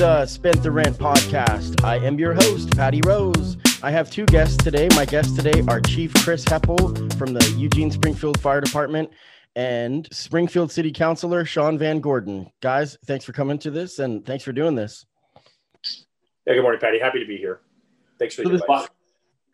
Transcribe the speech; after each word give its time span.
the 0.00 0.24
Spent 0.24 0.62
the 0.62 0.70
Rent 0.70 0.96
podcast. 0.96 1.84
I 1.84 1.96
am 1.96 2.18
your 2.18 2.32
host, 2.32 2.74
Patty 2.74 3.02
Rose. 3.04 3.58
I 3.82 3.90
have 3.90 4.10
two 4.10 4.24
guests 4.24 4.56
today. 4.56 4.88
My 4.96 5.04
guests 5.04 5.36
today 5.36 5.62
are 5.68 5.78
Chief 5.78 6.14
Chris 6.14 6.42
Heppel 6.42 7.12
from 7.18 7.34
the 7.34 7.54
Eugene 7.58 7.90
Springfield 7.90 8.40
Fire 8.40 8.62
Department 8.62 9.10
and 9.56 10.08
Springfield 10.10 10.72
City 10.72 10.90
Councilor 10.90 11.44
Sean 11.44 11.76
Van 11.76 12.00
Gordon. 12.00 12.50
Guys, 12.62 12.96
thanks 13.04 13.26
for 13.26 13.32
coming 13.32 13.58
to 13.58 13.70
this 13.70 13.98
and 13.98 14.24
thanks 14.24 14.42
for 14.42 14.52
doing 14.52 14.74
this. 14.74 15.04
Yeah, 16.46 16.54
good 16.54 16.62
morning, 16.62 16.80
Patty. 16.80 16.98
Happy 16.98 17.20
to 17.20 17.26
be 17.26 17.36
here. 17.36 17.60
Thanks 18.18 18.34
for 18.36 18.42
the 18.44 18.52
invite. 18.52 18.88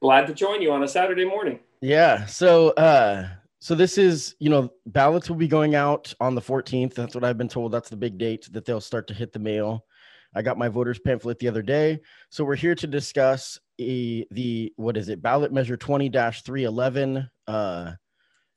Glad 0.01 0.29
to 0.29 0.33
join 0.33 0.63
you 0.63 0.71
on 0.71 0.85
a 0.85 0.89
Saturday 0.89 1.25
morning. 1.25 1.59
Yeah. 1.81 2.25
So, 2.27 2.69
uh, 2.71 3.31
so 3.59 3.75
this 3.75 3.99
is, 3.99 4.37
you 4.39 4.51
know, 4.51 4.73
ballots 4.87 5.29
will 5.29 5.39
be 5.39 5.49
going 5.49 5.75
out 5.75 6.15
on 6.21 6.37
the 6.37 6.41
14th. 6.41 6.95
That's 6.95 7.17
what 7.17 7.25
I've 7.25 7.37
been 7.37 7.49
told. 7.49 7.73
That's 7.73 7.89
the 7.89 7.97
big 7.97 8.17
date 8.17 8.49
that 8.53 8.65
they'll 8.65 8.81
start 8.81 9.09
to 9.09 9.15
hit 9.15 9.33
the 9.33 9.41
mail. 9.41 9.85
I 10.37 10.42
got 10.42 10.59
my 10.59 10.69
voters 10.69 10.98
pamphlet 10.98 11.39
the 11.39 11.48
other 11.48 11.62
day. 11.62 11.98
So 12.29 12.45
we're 12.45 12.56
here 12.56 12.75
to 12.75 12.87
discuss 12.87 13.59
a, 13.81 14.27
the, 14.31 14.73
what 14.77 14.98
is 14.98 15.09
it, 15.09 15.23
ballot 15.23 15.51
measure 15.51 15.78
20 15.78 16.11
311, 16.11 17.31
uh, 17.47 17.93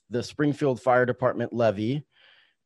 the 0.09 0.21
Springfield 0.21 0.81
Fire 0.81 1.05
Department 1.05 1.53
levy. 1.53 2.03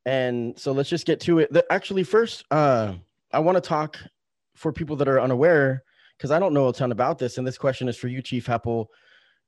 And 0.04 0.58
so 0.58 0.72
let's 0.72 0.90
just 0.90 1.06
get 1.06 1.20
to 1.20 1.38
it. 1.38 1.52
The, 1.52 1.64
actually, 1.70 2.02
first, 2.02 2.44
uh, 2.50 2.94
I 3.32 3.38
want 3.38 3.56
to 3.56 3.60
talk 3.60 3.98
for 4.56 4.72
people 4.72 4.96
that 4.96 5.08
are 5.08 5.20
unaware, 5.20 5.84
because 6.18 6.30
I 6.30 6.38
don't 6.40 6.52
know 6.52 6.68
a 6.68 6.72
ton 6.72 6.92
about 6.92 7.18
this. 7.18 7.38
And 7.38 7.46
this 7.46 7.58
question 7.58 7.88
is 7.88 7.96
for 7.96 8.08
you, 8.08 8.20
Chief 8.20 8.46
Heppel. 8.46 8.86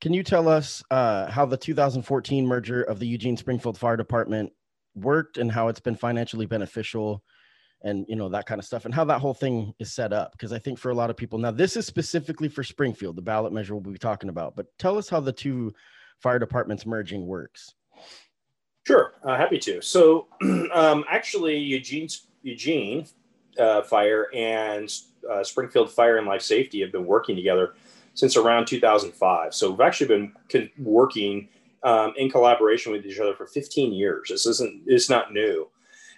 Can 0.00 0.14
you 0.14 0.22
tell 0.22 0.48
us 0.48 0.82
uh, 0.90 1.30
how 1.30 1.44
the 1.44 1.56
2014 1.56 2.46
merger 2.46 2.82
of 2.82 3.00
the 3.00 3.06
Eugene 3.06 3.36
Springfield 3.36 3.78
Fire 3.78 3.96
Department 3.96 4.52
worked 4.94 5.38
and 5.38 5.50
how 5.50 5.68
it's 5.68 5.80
been 5.80 5.96
financially 5.96 6.46
beneficial 6.46 7.22
and 7.82 8.06
you 8.08 8.16
know 8.16 8.28
that 8.28 8.46
kind 8.46 8.58
of 8.58 8.64
stuff 8.64 8.84
and 8.84 8.94
how 8.94 9.04
that 9.04 9.20
whole 9.20 9.34
thing 9.34 9.72
is 9.78 9.92
set 9.92 10.12
up 10.12 10.32
because 10.32 10.52
I 10.52 10.58
think 10.58 10.78
for 10.78 10.90
a 10.90 10.94
lot 10.94 11.10
of 11.10 11.16
people 11.16 11.38
now 11.38 11.50
this 11.50 11.76
is 11.76 11.86
specifically 11.86 12.48
for 12.48 12.64
Springfield 12.64 13.16
the 13.16 13.22
ballot 13.22 13.52
measure 13.52 13.74
we'll 13.74 13.92
be 13.92 13.98
talking 13.98 14.30
about 14.30 14.56
but 14.56 14.66
tell 14.78 14.98
us 14.98 15.08
how 15.08 15.20
the 15.20 15.32
two 15.32 15.72
fire 16.20 16.38
departments 16.38 16.86
merging 16.86 17.26
works. 17.26 17.74
Sure, 18.86 19.14
uh, 19.24 19.36
happy 19.36 19.58
to. 19.58 19.82
So 19.82 20.28
um, 20.72 21.04
actually 21.10 21.56
Eugene 21.56 22.08
Eugene 22.42 23.06
uh, 23.58 23.82
Fire 23.82 24.28
and 24.34 24.92
uh, 25.30 25.42
Springfield 25.42 25.90
Fire 25.90 26.18
and 26.18 26.26
Life 26.26 26.42
Safety 26.42 26.80
have 26.80 26.92
been 26.92 27.06
working 27.06 27.36
together 27.36 27.74
since 28.14 28.36
around 28.36 28.66
2005. 28.66 29.54
So 29.54 29.70
we've 29.70 29.80
actually 29.80 30.08
been 30.08 30.32
con- 30.48 30.70
working 30.78 31.48
um, 31.82 32.14
in 32.16 32.30
collaboration 32.30 32.92
with 32.92 33.04
each 33.04 33.18
other 33.18 33.34
for 33.34 33.46
15 33.46 33.92
years. 33.92 34.28
This 34.28 34.46
isn't 34.46 34.82
it's 34.86 35.10
not 35.10 35.32
new, 35.32 35.68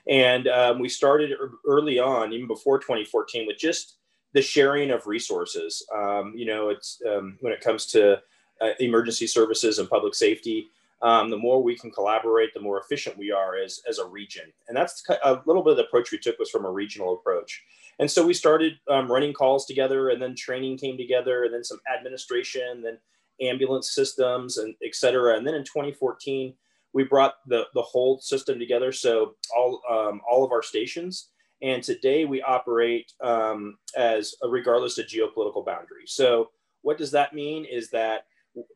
and 0.09 0.49
um, 0.49 0.79
we 0.79 0.89
started 0.89 1.33
early 1.67 1.99
on, 1.99 2.33
even 2.33 2.47
before 2.47 2.79
2014, 2.79 3.47
with 3.47 3.59
just 3.59 3.97
the 4.33 4.43
sharing 4.43 4.91
of 4.91 5.07
resources. 5.07 5.87
Um, 5.95 6.33
you 6.37 6.47
know, 6.47 6.71
it's 6.71 7.01
um, 7.09 7.37
when 7.41 7.53
it 7.53 7.61
comes 7.61 7.87
to 7.87 8.21
uh, 8.61 8.71
emergency 8.81 9.27
services 9.27 9.79
and 9.79 9.89
public 9.89 10.15
safety. 10.15 10.69
Um, 11.01 11.31
the 11.31 11.37
more 11.37 11.63
we 11.63 11.77
can 11.77 11.93
collaborate, 11.93 12.53
the 12.53 12.61
more 12.61 12.81
efficient 12.81 13.17
we 13.17 13.31
are 13.31 13.57
as, 13.57 13.81
as 13.89 13.99
a 13.99 14.07
region. 14.07 14.53
And 14.67 14.77
that's 14.77 15.05
a 15.23 15.41
little 15.47 15.63
bit 15.63 15.73
of 15.73 15.77
the 15.77 15.85
approach 15.85 16.11
we 16.11 16.19
took 16.19 16.39
was 16.41 16.51
from 16.51 16.65
a 16.65 16.71
regional 16.71 17.15
approach. 17.15 17.63
And 18.01 18.11
so 18.11 18.27
we 18.27 18.35
started 18.35 18.75
um, 18.89 19.11
running 19.11 19.33
calls 19.33 19.65
together, 19.65 20.11
and 20.11 20.21
then 20.21 20.35
training 20.35 20.79
came 20.79 20.97
together, 20.97 21.45
and 21.45 21.55
then 21.55 21.63
some 21.63 21.79
administration, 21.97 22.83
then 22.83 22.99
ambulance 23.41 23.93
systems, 23.93 24.59
and 24.59 24.75
et 24.85 24.95
cetera. 24.95 25.37
And 25.37 25.47
then 25.47 25.55
in 25.55 25.63
2014, 25.63 26.55
we 26.93 27.05
brought 27.05 27.35
the, 27.47 27.65
the 27.75 27.83
whole 27.83 28.19
system 28.21 28.59
together. 28.59 28.93
So 28.93 29.35
all, 29.57 29.83
um, 29.91 30.21
all 30.29 30.45
of 30.45 30.53
our 30.53 30.63
stations. 30.63 31.31
And 31.63 31.83
today 31.83 32.25
we 32.25 32.41
operate 32.43 33.13
um, 33.23 33.77
as 33.97 34.35
a, 34.43 34.49
regardless 34.49 34.99
of 34.99 35.07
geopolitical 35.07 35.65
boundaries. 35.65 36.13
So 36.13 36.51
what 36.83 36.99
does 36.99 37.11
that 37.11 37.35
mean 37.35 37.65
is 37.65 37.91
that 37.91 38.27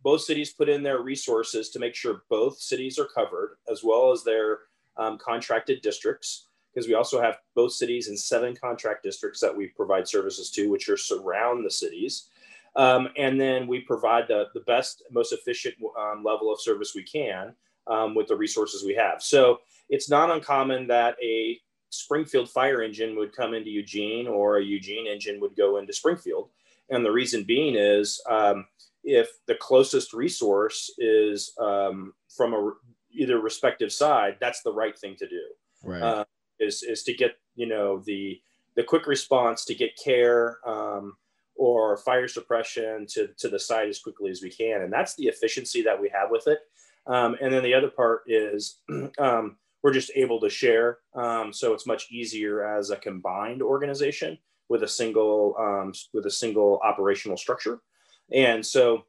both 0.02 0.22
cities 0.22 0.52
put 0.52 0.68
in 0.68 0.82
their 0.82 1.02
resources 1.02 1.70
to 1.70 1.78
make 1.78 1.94
sure 1.94 2.24
both 2.28 2.58
cities 2.58 2.98
are 2.98 3.06
covered, 3.06 3.56
as 3.70 3.82
well 3.82 4.12
as 4.12 4.22
their 4.22 4.60
um, 4.96 5.18
contracted 5.18 5.80
districts 5.80 6.48
because 6.72 6.88
we 6.88 6.94
also 6.94 7.20
have 7.20 7.38
both 7.54 7.72
cities 7.72 8.08
and 8.08 8.18
seven 8.18 8.56
contract 8.56 9.02
districts 9.02 9.40
that 9.40 9.54
we 9.54 9.68
provide 9.68 10.08
services 10.08 10.50
to, 10.50 10.70
which 10.70 10.88
are 10.88 10.96
surround 10.96 11.64
the 11.64 11.70
cities. 11.70 12.28
Um, 12.76 13.08
and 13.18 13.38
then 13.38 13.66
we 13.66 13.80
provide 13.80 14.26
the, 14.28 14.46
the 14.54 14.60
best, 14.60 15.02
most 15.10 15.32
efficient 15.32 15.74
um, 16.00 16.24
level 16.24 16.50
of 16.50 16.60
service 16.60 16.92
we 16.94 17.02
can 17.02 17.54
um, 17.86 18.14
with 18.14 18.28
the 18.28 18.36
resources 18.36 18.84
we 18.84 18.94
have. 18.94 19.22
So 19.22 19.60
it's 19.88 20.08
not 20.08 20.30
uncommon 20.30 20.86
that 20.88 21.16
a 21.22 21.58
Springfield 21.90 22.48
fire 22.48 22.82
engine 22.82 23.16
would 23.16 23.36
come 23.36 23.52
into 23.54 23.70
Eugene 23.70 24.26
or 24.26 24.56
a 24.56 24.64
Eugene 24.64 25.06
engine 25.06 25.40
would 25.40 25.56
go 25.56 25.76
into 25.76 25.92
Springfield. 25.92 26.48
And 26.90 27.04
the 27.04 27.12
reason 27.12 27.44
being 27.44 27.74
is 27.76 28.20
um, 28.28 28.66
if 29.04 29.28
the 29.46 29.54
closest 29.54 30.12
resource 30.12 30.90
is 30.98 31.52
um, 31.60 32.14
from 32.34 32.54
a 32.54 32.72
either 33.12 33.40
respective 33.40 33.92
side, 33.92 34.36
that's 34.40 34.62
the 34.62 34.72
right 34.72 34.98
thing 34.98 35.16
to 35.16 35.28
do. 35.28 35.42
Right. 35.84 36.02
Uh, 36.02 36.24
is 36.60 36.82
is 36.82 37.02
to 37.04 37.14
get 37.14 37.32
you 37.56 37.66
know 37.66 37.98
the 38.06 38.40
the 38.76 38.82
quick 38.82 39.06
response 39.06 39.64
to 39.66 39.74
get 39.74 39.98
care 40.02 40.58
um, 40.66 41.16
or 41.56 41.96
fire 41.98 42.28
suppression 42.28 43.06
to 43.10 43.28
to 43.38 43.48
the 43.48 43.58
site 43.58 43.88
as 43.88 43.98
quickly 43.98 44.30
as 44.30 44.42
we 44.42 44.50
can, 44.50 44.82
and 44.82 44.92
that's 44.92 45.14
the 45.16 45.26
efficiency 45.26 45.82
that 45.82 46.00
we 46.00 46.08
have 46.08 46.30
with 46.30 46.46
it. 46.46 46.60
Um, 47.06 47.36
and 47.40 47.52
then 47.52 47.62
the 47.62 47.74
other 47.74 47.90
part 47.90 48.22
is 48.26 48.80
um, 49.18 49.56
we're 49.82 49.92
just 49.92 50.12
able 50.14 50.40
to 50.40 50.50
share, 50.50 50.98
um, 51.14 51.52
so 51.52 51.72
it's 51.72 51.86
much 51.86 52.10
easier 52.10 52.64
as 52.64 52.90
a 52.90 52.96
combined 52.96 53.62
organization 53.62 54.38
with 54.68 54.84
a 54.84 54.88
single 54.88 55.56
um, 55.58 55.92
with 56.14 56.26
a 56.26 56.30
single 56.30 56.80
operational 56.84 57.36
structure, 57.36 57.80
and 58.32 58.64
so 58.64 59.04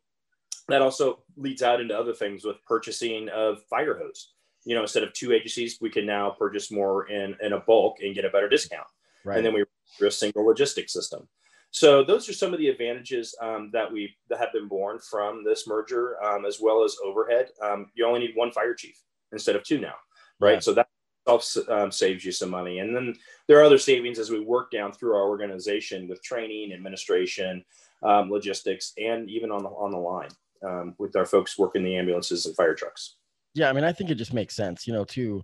that 0.67 0.81
also 0.81 1.19
leads 1.37 1.61
out 1.61 1.79
into 1.79 1.97
other 1.97 2.13
things 2.13 2.43
with 2.43 2.57
purchasing 2.65 3.29
of 3.29 3.61
fire 3.69 3.97
hose 3.97 4.33
you 4.65 4.75
know, 4.75 4.81
instead 4.81 5.03
of 5.03 5.13
two 5.13 5.31
agencies, 5.33 5.77
we 5.81 5.89
can 5.89 6.05
now 6.05 6.29
purchase 6.31 6.71
more 6.71 7.07
in, 7.09 7.35
in 7.41 7.53
a 7.53 7.59
bulk 7.59 7.97
and 8.01 8.15
get 8.15 8.25
a 8.25 8.29
better 8.29 8.49
discount. 8.49 8.87
Right. 9.25 9.37
And 9.37 9.45
then 9.45 9.53
we 9.53 9.65
through 9.97 10.07
a 10.07 10.11
single 10.11 10.45
logistics 10.45 10.93
system. 10.93 11.27
So 11.73 12.03
those 12.03 12.29
are 12.29 12.33
some 12.33 12.53
of 12.53 12.59
the 12.59 12.69
advantages 12.69 13.35
um, 13.41 13.71
that 13.73 13.91
we 13.91 14.15
that 14.29 14.37
have 14.37 14.53
been 14.53 14.67
born 14.67 14.99
from 14.99 15.43
this 15.43 15.67
merger, 15.67 16.23
um, 16.23 16.45
as 16.45 16.59
well 16.61 16.83
as 16.83 16.95
overhead. 17.03 17.49
Um, 17.63 17.87
you 17.95 18.05
only 18.05 18.19
need 18.19 18.35
one 18.35 18.51
fire 18.51 18.75
chief 18.75 18.95
instead 19.31 19.55
of 19.55 19.63
two 19.63 19.79
now, 19.79 19.95
right? 20.39 20.53
Yeah. 20.53 20.59
So 20.59 20.73
that 20.75 20.87
self 21.27 21.57
um, 21.69 21.91
saves 21.91 22.23
you 22.23 22.31
some 22.31 22.51
money. 22.51 22.77
And 22.77 22.95
then 22.95 23.15
there 23.47 23.59
are 23.59 23.63
other 23.63 23.79
savings 23.79 24.19
as 24.19 24.29
we 24.29 24.39
work 24.39 24.69
down 24.69 24.91
through 24.91 25.15
our 25.15 25.27
organization 25.27 26.07
with 26.07 26.21
training, 26.21 26.73
administration, 26.73 27.65
um, 28.03 28.29
logistics, 28.29 28.93
and 28.99 29.27
even 29.27 29.49
on 29.49 29.63
the 29.63 29.69
on 29.69 29.89
the 29.89 29.97
line 29.97 30.29
um, 30.63 30.93
with 30.99 31.15
our 31.15 31.25
folks 31.25 31.57
working 31.57 31.83
the 31.83 31.97
ambulances 31.97 32.45
and 32.45 32.55
fire 32.55 32.75
trucks. 32.75 33.15
Yeah, 33.55 33.69
I 33.69 33.73
mean, 33.73 33.83
I 33.83 33.93
think 33.93 34.11
it 34.11 34.15
just 34.15 34.33
makes 34.33 34.55
sense, 34.55 34.85
you 34.85 34.93
know, 34.93 35.05
to 35.05 35.43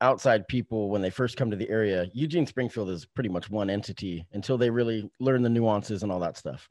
outside 0.00 0.48
people 0.48 0.90
when 0.90 1.02
they 1.02 1.10
first 1.10 1.36
come 1.36 1.50
to 1.50 1.56
the 1.56 1.68
area. 1.68 2.08
Eugene 2.12 2.46
Springfield 2.46 2.90
is 2.90 3.06
pretty 3.06 3.28
much 3.28 3.50
one 3.50 3.70
entity 3.70 4.26
until 4.32 4.56
they 4.56 4.70
really 4.70 5.10
learn 5.18 5.42
the 5.42 5.48
nuances 5.48 6.02
and 6.02 6.10
all 6.10 6.20
that 6.20 6.36
stuff. 6.36 6.68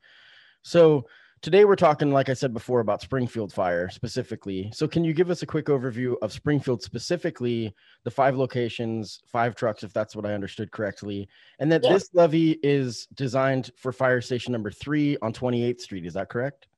So, 0.61 1.05
today 1.41 1.63
we're 1.63 1.75
talking, 1.75 2.11
like 2.11 2.29
I 2.29 2.33
said 2.33 2.53
before, 2.53 2.79
about 2.79 3.01
Springfield 3.01 3.53
Fire 3.53 3.89
specifically. 3.89 4.69
So, 4.73 4.87
can 4.87 5.03
you 5.03 5.13
give 5.13 5.29
us 5.29 5.41
a 5.41 5.45
quick 5.45 5.65
overview 5.65 6.15
of 6.21 6.33
Springfield 6.33 6.81
specifically, 6.81 7.73
the 8.03 8.11
five 8.11 8.35
locations, 8.35 9.21
five 9.25 9.55
trucks, 9.55 9.83
if 9.83 9.93
that's 9.93 10.15
what 10.15 10.25
I 10.25 10.33
understood 10.33 10.71
correctly, 10.71 11.29
and 11.59 11.71
that 11.71 11.83
yeah. 11.83 11.93
this 11.93 12.09
levy 12.13 12.59
is 12.63 13.07
designed 13.13 13.71
for 13.77 13.91
fire 13.91 14.21
station 14.21 14.51
number 14.51 14.71
three 14.71 15.17
on 15.21 15.33
28th 15.33 15.81
Street? 15.81 16.05
Is 16.05 16.13
that 16.13 16.29
correct? 16.29 16.68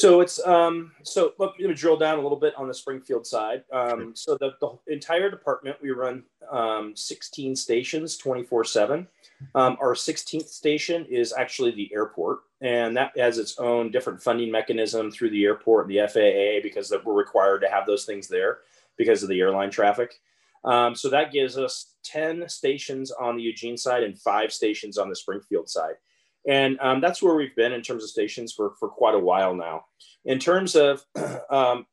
So 0.00 0.22
it's 0.22 0.40
um, 0.46 0.92
so 1.02 1.34
let 1.36 1.58
me 1.60 1.74
drill 1.74 1.98
down 1.98 2.18
a 2.18 2.22
little 2.22 2.38
bit 2.38 2.54
on 2.56 2.66
the 2.66 2.72
Springfield 2.72 3.26
side. 3.26 3.64
Um, 3.70 4.16
so 4.16 4.34
the, 4.40 4.52
the 4.58 4.78
entire 4.90 5.30
department 5.30 5.76
we 5.82 5.90
run 5.90 6.22
um, 6.50 6.96
16 6.96 7.54
stations 7.54 8.16
24 8.16 8.64
seven. 8.64 9.06
Um, 9.54 9.76
our 9.78 9.92
16th 9.92 10.48
station 10.48 11.04
is 11.04 11.34
actually 11.34 11.72
the 11.72 11.92
airport, 11.92 12.38
and 12.62 12.96
that 12.96 13.12
has 13.18 13.36
its 13.36 13.58
own 13.58 13.90
different 13.90 14.22
funding 14.22 14.50
mechanism 14.50 15.10
through 15.10 15.30
the 15.30 15.44
airport 15.44 15.86
and 15.86 15.94
the 15.94 16.08
FAA 16.08 16.62
because 16.62 16.90
we're 17.04 17.12
required 17.12 17.58
to 17.58 17.68
have 17.68 17.84
those 17.86 18.06
things 18.06 18.26
there 18.26 18.60
because 18.96 19.22
of 19.22 19.28
the 19.28 19.38
airline 19.38 19.70
traffic. 19.70 20.14
Um, 20.64 20.94
so 20.94 21.10
that 21.10 21.30
gives 21.30 21.58
us 21.58 21.96
10 22.04 22.48
stations 22.48 23.10
on 23.10 23.36
the 23.36 23.42
Eugene 23.42 23.76
side 23.76 24.02
and 24.02 24.18
five 24.18 24.50
stations 24.50 24.96
on 24.96 25.10
the 25.10 25.16
Springfield 25.16 25.68
side. 25.68 25.96
And 26.46 26.78
um, 26.80 27.00
that's 27.00 27.22
where 27.22 27.34
we've 27.34 27.54
been 27.54 27.72
in 27.72 27.82
terms 27.82 28.02
of 28.02 28.10
stations 28.10 28.52
for, 28.52 28.72
for 28.78 28.88
quite 28.88 29.14
a 29.14 29.18
while 29.18 29.54
now. 29.54 29.84
In 30.24 30.38
terms 30.38 30.74
of 30.74 31.04
um, 31.50 31.86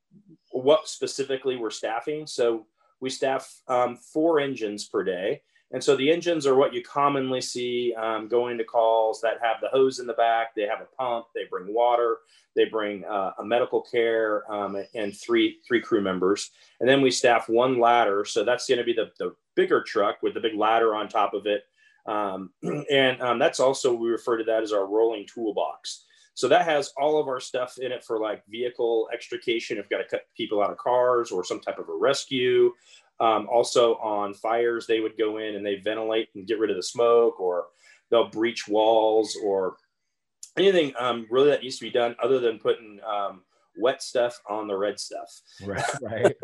what 0.51 0.87
specifically 0.87 1.57
we're 1.57 1.69
staffing, 1.69 2.25
so 2.27 2.65
we 2.99 3.09
staff 3.09 3.61
um, 3.67 3.97
four 3.97 4.39
engines 4.39 4.85
per 4.85 5.03
day. 5.03 5.41
And 5.71 5.83
so 5.83 5.97
the 5.97 6.09
engines 6.09 6.47
are 6.47 6.55
what 6.55 6.73
you 6.73 6.81
commonly 6.81 7.41
see 7.41 7.93
um, 7.95 8.29
going 8.29 8.57
to 8.57 8.63
calls 8.63 9.19
that 9.21 9.39
have 9.41 9.57
the 9.61 9.67
hose 9.67 9.99
in 9.99 10.07
the 10.07 10.13
back. 10.13 10.55
They 10.55 10.61
have 10.63 10.79
a 10.79 10.95
pump. 10.97 11.25
They 11.35 11.43
bring 11.49 11.73
water. 11.73 12.19
They 12.55 12.65
bring 12.65 13.03
uh, 13.03 13.33
a 13.37 13.43
medical 13.43 13.81
care 13.81 14.49
um, 14.51 14.81
and 14.95 15.15
three 15.15 15.59
three 15.67 15.81
crew 15.81 15.99
members. 15.99 16.51
And 16.79 16.87
then 16.87 17.01
we 17.01 17.11
staff 17.11 17.49
one 17.49 17.79
ladder. 17.79 18.23
So 18.23 18.45
that's 18.45 18.65
going 18.65 18.77
to 18.77 18.85
be 18.85 18.93
the, 18.93 19.11
the 19.19 19.35
bigger 19.55 19.83
truck 19.83 20.23
with 20.23 20.35
the 20.35 20.39
big 20.39 20.55
ladder 20.55 20.95
on 20.95 21.09
top 21.09 21.33
of 21.33 21.45
it 21.45 21.63
um, 22.07 22.51
and 22.91 23.21
um, 23.21 23.39
that's 23.39 23.59
also, 23.59 23.93
we 23.93 24.09
refer 24.09 24.37
to 24.37 24.43
that 24.45 24.63
as 24.63 24.73
our 24.73 24.87
rolling 24.87 25.25
toolbox. 25.31 26.05
So 26.33 26.47
that 26.49 26.65
has 26.65 26.93
all 26.97 27.19
of 27.19 27.27
our 27.27 27.39
stuff 27.39 27.77
in 27.79 27.91
it 27.91 28.03
for 28.03 28.19
like 28.19 28.43
vehicle 28.47 29.09
extrication. 29.11 29.77
If 29.77 29.85
you've 29.85 29.89
got 29.89 30.03
to 30.03 30.09
cut 30.09 30.27
people 30.35 30.61
out 30.61 30.71
of 30.71 30.77
cars 30.77 31.31
or 31.31 31.43
some 31.43 31.59
type 31.59 31.79
of 31.79 31.89
a 31.89 31.95
rescue. 31.95 32.73
Um, 33.19 33.47
also 33.51 33.95
on 33.95 34.35
fires, 34.35 34.85
they 34.85 34.99
would 34.99 35.17
go 35.17 35.37
in 35.37 35.55
and 35.55 35.65
they 35.65 35.77
ventilate 35.77 36.29
and 36.35 36.45
get 36.45 36.59
rid 36.59 36.69
of 36.69 36.75
the 36.75 36.83
smoke 36.83 37.39
or 37.39 37.65
they'll 38.11 38.29
breach 38.29 38.67
walls 38.67 39.35
or 39.43 39.77
anything 40.57 40.93
um, 40.99 41.25
really 41.31 41.49
that 41.49 41.63
needs 41.63 41.79
to 41.79 41.85
be 41.85 41.91
done 41.91 42.15
other 42.21 42.39
than 42.39 42.59
putting 42.59 42.99
um, 43.03 43.41
wet 43.77 44.01
stuff 44.01 44.39
on 44.49 44.67
the 44.67 44.77
red 44.77 44.99
stuff. 44.99 45.41
Right, 45.63 45.83
right. 46.01 46.35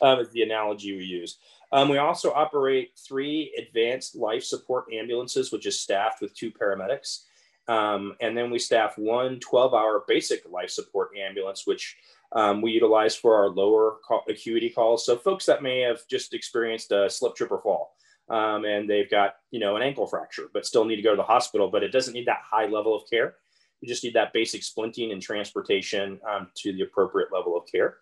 um, 0.00 0.20
is 0.20 0.30
the 0.30 0.42
analogy 0.42 0.96
we 0.96 1.04
use. 1.04 1.38
Um, 1.72 1.88
we 1.88 1.98
also 1.98 2.32
operate 2.32 2.92
three 2.96 3.52
advanced 3.58 4.14
life 4.14 4.44
support 4.44 4.86
ambulances, 4.92 5.50
which 5.52 5.66
is 5.66 5.80
staffed 5.80 6.20
with 6.20 6.34
two 6.34 6.50
paramedics. 6.50 7.24
Um, 7.68 8.14
and 8.20 8.36
then 8.36 8.50
we 8.50 8.58
staff 8.58 8.96
one 8.96 9.40
12 9.40 9.74
hour 9.74 10.04
basic 10.06 10.48
life 10.48 10.70
support 10.70 11.10
ambulance, 11.16 11.66
which 11.66 11.96
um, 12.32 12.62
we 12.62 12.72
utilize 12.72 13.16
for 13.16 13.34
our 13.34 13.48
lower 13.48 13.96
call, 14.06 14.22
acuity 14.28 14.70
calls. 14.70 15.04
So 15.04 15.16
folks 15.16 15.46
that 15.46 15.62
may 15.62 15.80
have 15.80 16.06
just 16.08 16.34
experienced 16.34 16.92
a 16.92 17.10
slip, 17.10 17.34
trip, 17.34 17.50
or 17.50 17.60
fall. 17.60 17.94
Um, 18.28 18.64
and 18.64 18.90
they've 18.90 19.10
got, 19.10 19.36
you 19.50 19.60
know, 19.60 19.76
an 19.76 19.82
ankle 19.82 20.06
fracture, 20.06 20.48
but 20.52 20.66
still 20.66 20.84
need 20.84 20.96
to 20.96 21.02
go 21.02 21.12
to 21.12 21.16
the 21.16 21.22
hospital, 21.22 21.68
but 21.70 21.84
it 21.84 21.92
doesn't 21.92 22.14
need 22.14 22.26
that 22.26 22.42
high 22.42 22.66
level 22.66 22.94
of 22.94 23.08
care. 23.08 23.34
You 23.80 23.88
just 23.88 24.04
need 24.04 24.14
that 24.14 24.32
basic 24.32 24.62
splinting 24.62 25.12
and 25.12 25.20
transportation 25.20 26.20
um, 26.28 26.48
to 26.56 26.72
the 26.72 26.82
appropriate 26.82 27.32
level 27.32 27.56
of 27.56 27.64
care. 27.70 27.98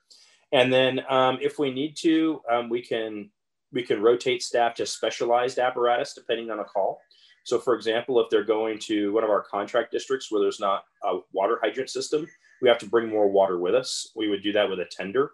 And 0.53 0.73
then 0.73 1.01
um, 1.09 1.39
if 1.41 1.59
we 1.59 1.73
need 1.73 1.97
to, 1.99 2.41
um, 2.51 2.69
we 2.69 2.81
can 2.81 3.31
we 3.73 3.83
can 3.83 4.01
rotate 4.01 4.43
staff 4.43 4.75
to 4.77 4.87
specialized 4.87 5.59
apparatus 5.59 6.15
depending 6.15 6.51
on 6.51 6.61
a 6.61 6.65
call. 6.65 7.01
So, 7.45 7.59
for 7.59 7.75
example, 7.75 8.21
if 8.21 8.31
they're 8.31 8.45
going 8.45 8.79
to 8.81 9.13
one 9.13 9.25
of 9.25 9.31
our 9.31 9.43
contract 9.43 9.93
districts 9.93 10.31
where 10.31 10.41
there's 10.41 10.61
not 10.61 10.85
a 11.03 11.19
water 11.33 11.59
hydrant 11.63 11.91
system, 11.91 12.27
we 12.63 12.69
have 12.69 12.79
to 12.79 12.89
bring 12.89 13.09
more 13.09 13.29
water 13.29 13.59
with 13.59 13.75
us. 13.75 14.11
We 14.17 14.29
would 14.29 14.43
do 14.43 14.53
that 14.53 14.71
with 14.71 14.81
a 14.81 14.87
tender, 14.87 15.33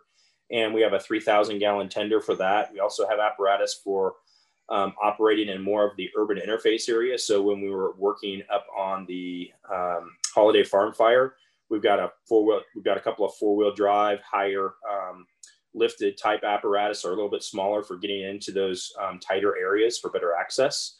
and 0.50 0.74
we 0.74 0.80
have 0.80 0.92
a 0.92 0.98
3,000 0.98 1.60
gallon 1.60 1.88
tender 1.88 2.20
for 2.20 2.34
that. 2.36 2.72
We 2.72 2.80
also 2.80 3.06
have 3.06 3.20
apparatus 3.20 3.80
for 3.84 4.14
um, 4.70 4.94
operating 5.00 5.48
in 5.48 5.62
more 5.62 5.88
of 5.88 5.96
the 5.96 6.10
urban 6.16 6.38
interface 6.38 6.88
area. 6.88 7.16
So, 7.16 7.42
when 7.42 7.60
we 7.60 7.70
were 7.70 7.94
working 7.96 8.42
up 8.52 8.66
on 8.76 9.06
the 9.06 9.52
um, 9.72 10.16
Holiday 10.34 10.64
Farm 10.64 10.92
fire, 10.92 11.34
we've 11.70 11.82
got 11.82 11.98
a 11.98 12.10
four 12.28 12.44
wheel, 12.44 12.60
we've 12.74 12.84
got 12.84 12.96
a 12.96 13.00
couple 13.00 13.24
of 13.24 13.34
four 13.34 13.56
wheel 13.56 13.74
drive 13.74 14.20
higher 14.20 14.74
um, 14.90 15.26
lifted 15.74 16.18
type 16.18 16.42
apparatus 16.42 17.04
are 17.04 17.12
a 17.12 17.14
little 17.14 17.30
bit 17.30 17.42
smaller 17.42 17.82
for 17.82 17.96
getting 17.96 18.22
into 18.22 18.52
those 18.52 18.92
um, 19.00 19.18
tighter 19.20 19.56
areas 19.56 19.98
for 19.98 20.10
better 20.10 20.34
access. 20.34 20.96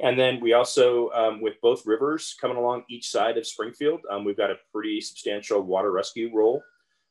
And 0.00 0.18
then 0.18 0.40
we 0.40 0.52
also, 0.52 1.10
um, 1.10 1.40
with 1.40 1.60
both 1.60 1.86
rivers 1.86 2.34
coming 2.40 2.56
along 2.56 2.84
each 2.88 3.10
side 3.10 3.36
of 3.36 3.46
Springfield, 3.46 4.00
um, 4.10 4.24
we've 4.24 4.36
got 4.36 4.50
a 4.50 4.56
pretty 4.72 5.00
substantial 5.00 5.60
water 5.60 5.90
rescue 5.92 6.30
role. 6.32 6.62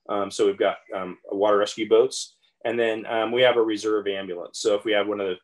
Um, 0.10 0.32
so 0.32 0.46
we've 0.46 0.58
got 0.58 0.78
um, 0.96 1.18
water 1.32 1.58
rescue 1.58 1.88
boats, 1.88 2.36
and 2.66 2.80
then 2.80 3.06
we 3.32 3.42
have 3.44 3.58
a 3.58 3.62
reserve 3.62 4.08
ambulance. 4.08 4.60
So 4.60 4.74
if 4.74 4.84
we 4.84 4.92
have 4.94 5.08
one 5.08 5.22
of 5.22 5.38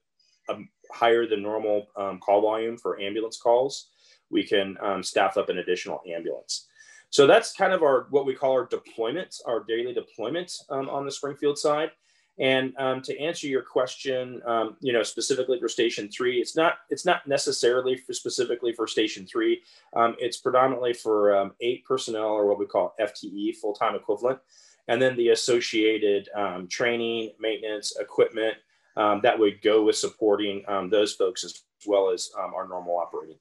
the 0.47 0.65
higher 0.91 1.27
than 1.27 1.43
normal 1.43 1.87
call 1.95 2.41
volume 2.41 2.77
for 2.77 2.99
ambulance 2.99 3.37
calls, 3.37 3.91
we 4.29 4.43
can 4.43 4.77
staff 5.01 5.37
up 5.37 5.49
an 5.49 5.59
additional 5.59 6.01
ambulance. 6.07 6.67
So 7.09 7.25
that's 7.25 7.53
kind 7.53 7.73
of 7.73 7.83
our 7.83 8.07
what 8.09 8.25
we 8.25 8.35
call 8.35 8.51
our 8.51 8.65
deployment, 8.65 9.35
our 9.45 9.63
daily 9.63 9.93
deployment 9.93 10.51
um, 10.69 10.89
on 10.89 11.05
the 11.05 11.11
Springfield 11.11 11.57
side. 11.57 11.91
And 12.39 12.75
um, 12.77 13.01
to 13.01 13.19
answer 13.19 13.47
your 13.47 13.63
question, 13.63 14.41
um, 14.45 14.77
you 14.79 14.93
know, 14.93 15.01
specifically 15.01 15.59
for 15.59 15.67
Station 15.67 16.09
Three, 16.09 16.39
it's 16.39 16.55
not 16.55 16.75
it's 16.89 17.05
not 17.05 17.25
necessarily 17.27 17.97
for 17.97 18.13
specifically 18.13 18.73
for 18.73 18.87
Station 18.87 19.25
Three. 19.25 19.63
Um, 19.95 20.15
it's 20.19 20.37
predominantly 20.37 20.93
for 20.93 21.35
um, 21.35 21.53
eight 21.61 21.83
personnel 21.85 22.27
or 22.27 22.45
what 22.45 22.59
we 22.59 22.67
call 22.67 22.93
FTE, 22.99 23.55
full 23.55 23.73
time 23.73 23.95
equivalent, 23.95 24.39
and 24.87 25.01
then 25.01 25.15
the 25.17 25.29
associated 25.29 26.29
um, 26.35 26.67
training, 26.67 27.31
maintenance, 27.39 27.97
equipment 27.99 28.57
that 28.95 29.37
would 29.39 29.61
go 29.61 29.83
with 29.83 29.95
supporting 29.95 30.63
those 30.89 31.13
folks 31.13 31.43
as 31.43 31.63
well 31.87 32.11
as 32.11 32.29
our 32.37 32.67
normal 32.67 32.97
operating 32.97 33.37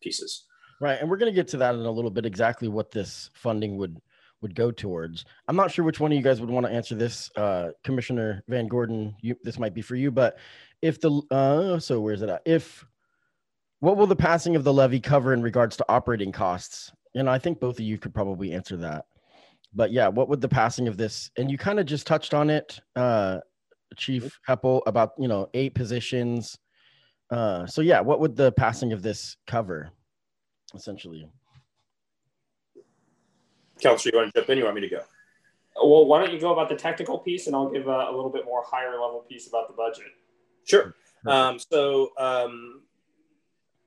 pieces. 0.00 0.44
Right, 0.80 0.98
and 0.98 1.10
we're 1.10 1.18
going 1.18 1.32
to 1.32 1.36
get 1.36 1.48
to 1.48 1.58
that 1.58 1.74
in 1.74 1.80
a 1.80 1.90
little 1.90 2.10
bit. 2.10 2.24
Exactly 2.24 2.68
what 2.68 2.90
this 2.90 3.30
funding 3.34 3.76
would 3.76 4.00
would 4.40 4.54
go 4.54 4.70
towards. 4.70 5.24
I'm 5.48 5.56
not 5.56 5.70
sure 5.70 5.84
which 5.84 6.00
one 6.00 6.12
of 6.12 6.16
you 6.16 6.24
guys 6.24 6.40
would 6.40 6.50
want 6.50 6.66
to 6.66 6.72
answer 6.72 6.94
this, 6.94 7.30
uh, 7.36 7.70
Commissioner 7.84 8.42
Van 8.48 8.66
Gordon. 8.66 9.14
You, 9.20 9.36
this 9.42 9.58
might 9.58 9.74
be 9.74 9.82
for 9.82 9.96
you, 9.96 10.10
but 10.10 10.38
if 10.82 11.00
the 11.00 11.20
uh, 11.30 11.78
so 11.78 12.00
where's 12.00 12.22
it 12.22 12.30
at? 12.30 12.42
If 12.46 12.84
what 13.80 13.96
will 13.96 14.06
the 14.06 14.16
passing 14.16 14.56
of 14.56 14.64
the 14.64 14.72
levy 14.72 15.00
cover 15.00 15.32
in 15.32 15.42
regards 15.42 15.76
to 15.78 15.86
operating 15.88 16.32
costs? 16.32 16.92
And 17.14 17.28
I 17.28 17.38
think 17.38 17.60
both 17.60 17.78
of 17.78 17.84
you 17.84 17.98
could 17.98 18.14
probably 18.14 18.52
answer 18.52 18.76
that. 18.78 19.06
But 19.74 19.92
yeah, 19.92 20.08
what 20.08 20.28
would 20.28 20.40
the 20.40 20.48
passing 20.48 20.88
of 20.88 20.96
this? 20.96 21.30
And 21.36 21.50
you 21.50 21.58
kind 21.58 21.80
of 21.80 21.86
just 21.86 22.06
touched 22.06 22.34
on 22.34 22.50
it, 22.50 22.80
uh, 22.96 23.38
Chief 23.96 24.38
Heppel, 24.48 24.82
about 24.86 25.12
you 25.18 25.28
know 25.28 25.48
eight 25.54 25.74
positions. 25.74 26.58
Uh, 27.30 27.66
so 27.66 27.80
yeah, 27.80 28.00
what 28.00 28.20
would 28.20 28.36
the 28.36 28.52
passing 28.52 28.92
of 28.92 29.02
this 29.02 29.36
cover? 29.46 29.92
essentially. 30.74 31.28
Counselor, 33.80 34.12
you 34.12 34.18
want 34.18 34.34
to 34.34 34.40
jump 34.40 34.50
in? 34.50 34.58
You 34.58 34.64
want 34.64 34.76
me 34.76 34.82
to 34.82 34.88
go? 34.88 35.02
Well, 35.76 36.04
why 36.04 36.20
don't 36.20 36.32
you 36.34 36.40
go 36.40 36.52
about 36.52 36.68
the 36.68 36.76
technical 36.76 37.18
piece, 37.18 37.46
and 37.46 37.56
I'll 37.56 37.70
give 37.70 37.86
a, 37.86 38.08
a 38.10 38.12
little 38.14 38.30
bit 38.30 38.44
more 38.44 38.62
higher 38.66 38.92
level 38.92 39.24
piece 39.28 39.48
about 39.48 39.68
the 39.68 39.74
budget. 39.74 40.08
Sure. 40.64 40.94
Um, 41.26 41.58
so 41.58 42.10
um, 42.18 42.82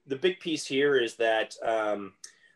the 0.07 0.15
big 0.15 0.39
piece 0.39 0.65
here 0.65 0.97
is 0.97 1.15
that 1.15 1.55
um, 1.63 2.13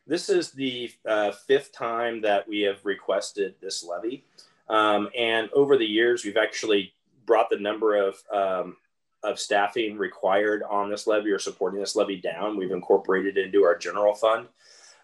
this 0.07 0.29
is 0.29 0.51
the 0.51 0.91
uh, 1.07 1.31
fifth 1.31 1.71
time 1.71 2.21
that 2.21 2.47
we 2.47 2.61
have 2.61 2.83
requested 2.83 3.55
this 3.61 3.83
levy, 3.83 4.25
um, 4.69 5.09
and 5.17 5.49
over 5.51 5.77
the 5.77 5.85
years 5.85 6.25
we've 6.25 6.37
actually 6.37 6.93
brought 7.25 7.49
the 7.49 7.59
number 7.59 7.95
of 7.95 8.15
um, 8.33 8.77
of 9.23 9.39
staffing 9.39 9.97
required 9.97 10.63
on 10.69 10.89
this 10.89 11.07
levy 11.07 11.31
or 11.31 11.39
supporting 11.39 11.79
this 11.79 11.95
levy 11.95 12.17
down. 12.17 12.57
We've 12.57 12.71
incorporated 12.71 13.37
into 13.37 13.63
our 13.63 13.77
general 13.77 14.13
fund. 14.13 14.47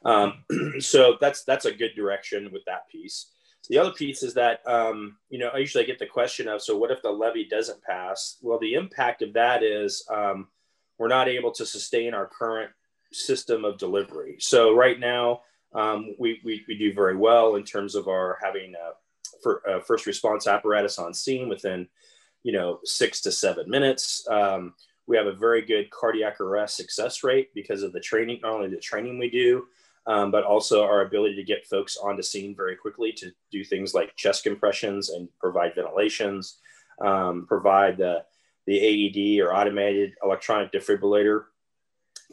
Um, 0.05 0.43
so 0.79 1.17
that's 1.19 1.43
that's 1.43 1.65
a 1.65 1.73
good 1.73 1.95
direction 1.95 2.51
with 2.51 2.63
that 2.65 2.87
piece. 2.89 3.31
The 3.69 3.77
other 3.77 3.91
piece 3.91 4.23
is 4.23 4.33
that 4.33 4.59
um, 4.67 5.17
you 5.29 5.39
know 5.39 5.49
I 5.53 5.57
usually 5.57 5.85
get 5.85 5.99
the 5.99 6.05
question 6.05 6.47
of 6.47 6.61
so 6.61 6.77
what 6.77 6.91
if 6.91 7.01
the 7.01 7.11
levy 7.11 7.45
doesn't 7.45 7.83
pass? 7.83 8.37
Well, 8.41 8.59
the 8.59 8.73
impact 8.75 9.21
of 9.21 9.33
that 9.33 9.63
is 9.63 10.05
um, 10.09 10.47
we're 10.97 11.07
not 11.07 11.27
able 11.27 11.51
to 11.51 11.65
sustain 11.65 12.13
our 12.13 12.27
current 12.27 12.71
system 13.11 13.65
of 13.65 13.77
delivery. 13.77 14.37
So 14.39 14.75
right 14.75 14.99
now 14.99 15.41
um, 15.73 16.15
we, 16.19 16.39
we, 16.43 16.63
we 16.67 16.77
do 16.77 16.93
very 16.93 17.15
well 17.15 17.55
in 17.55 17.63
terms 17.63 17.95
of 17.95 18.07
our 18.07 18.37
having 18.41 18.73
a, 18.75 18.93
for, 19.41 19.61
a 19.67 19.81
first 19.81 20.05
response 20.05 20.47
apparatus 20.47 20.99
on 20.99 21.13
scene 21.13 21.49
within 21.49 21.87
you 22.43 22.51
know, 22.51 22.79
six 22.83 23.21
to 23.21 23.31
seven 23.31 23.69
minutes. 23.69 24.27
Um, 24.29 24.73
we 25.07 25.17
have 25.17 25.27
a 25.27 25.33
very 25.33 25.61
good 25.61 25.89
cardiac 25.91 26.39
arrest 26.39 26.77
success 26.77 27.23
rate 27.23 27.53
because 27.53 27.83
of 27.83 27.91
the 27.93 27.99
training, 27.99 28.39
not 28.41 28.53
only 28.53 28.69
the 28.69 28.77
training 28.77 29.17
we 29.17 29.29
do, 29.29 29.65
um, 30.07 30.31
but 30.31 30.43
also 30.43 30.83
our 30.83 31.01
ability 31.01 31.35
to 31.35 31.43
get 31.43 31.65
folks 31.65 31.97
onto 31.97 32.21
scene 32.21 32.55
very 32.55 32.75
quickly 32.75 33.11
to 33.13 33.31
do 33.51 33.63
things 33.63 33.93
like 33.93 34.15
chest 34.15 34.43
compressions 34.43 35.09
and 35.09 35.27
provide 35.39 35.75
ventilations, 35.75 36.59
um, 37.01 37.45
provide 37.47 37.97
the, 37.97 38.23
the 38.65 38.79
AED 38.79 39.41
or 39.41 39.53
automated 39.53 40.13
electronic 40.23 40.71
defibrillator 40.71 41.45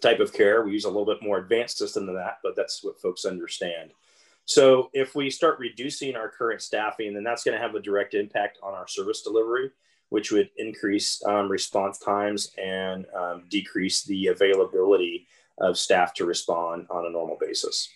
type 0.00 0.21
of 0.21 0.33
care. 0.33 0.64
We 0.64 0.73
use 0.73 0.85
a 0.85 0.88
little 0.88 1.07
bit 1.07 1.23
more 1.23 1.38
advanced 1.38 1.79
system 1.79 2.07
than 2.07 2.17
that, 2.17 2.38
but 2.43 2.57
that's 2.57 2.83
what 2.83 3.00
folks 3.00 3.25
understand. 3.25 3.93
So 4.45 4.90
if 4.93 5.14
we 5.14 5.31
start 5.31 5.59
reducing 5.59 6.17
our 6.17 6.29
current 6.29 6.62
staffing, 6.62 7.14
then 7.14 7.23
that's 7.23 7.45
going 7.45 7.57
to 7.57 7.62
have 7.62 7.75
a 7.75 7.81
direct 7.81 8.14
impact 8.14 8.59
on 8.62 8.75
our 8.75 8.88
service 8.88 9.23
delivery, 9.23 9.71
which 10.11 10.31
would 10.31 10.50
increase 10.57 11.23
um, 11.25 11.49
response 11.49 11.99
times 11.99 12.52
and 12.62 13.07
um, 13.17 13.45
decrease 13.49 14.05
the 14.05 14.29
availability 14.29 15.26
of 15.59 15.79
staff 15.79 16.12
to 16.14 16.25
respond 16.25 16.87
on 16.90 17.07
a 17.07 17.11
normal 17.11 17.37
basis. 17.40 17.88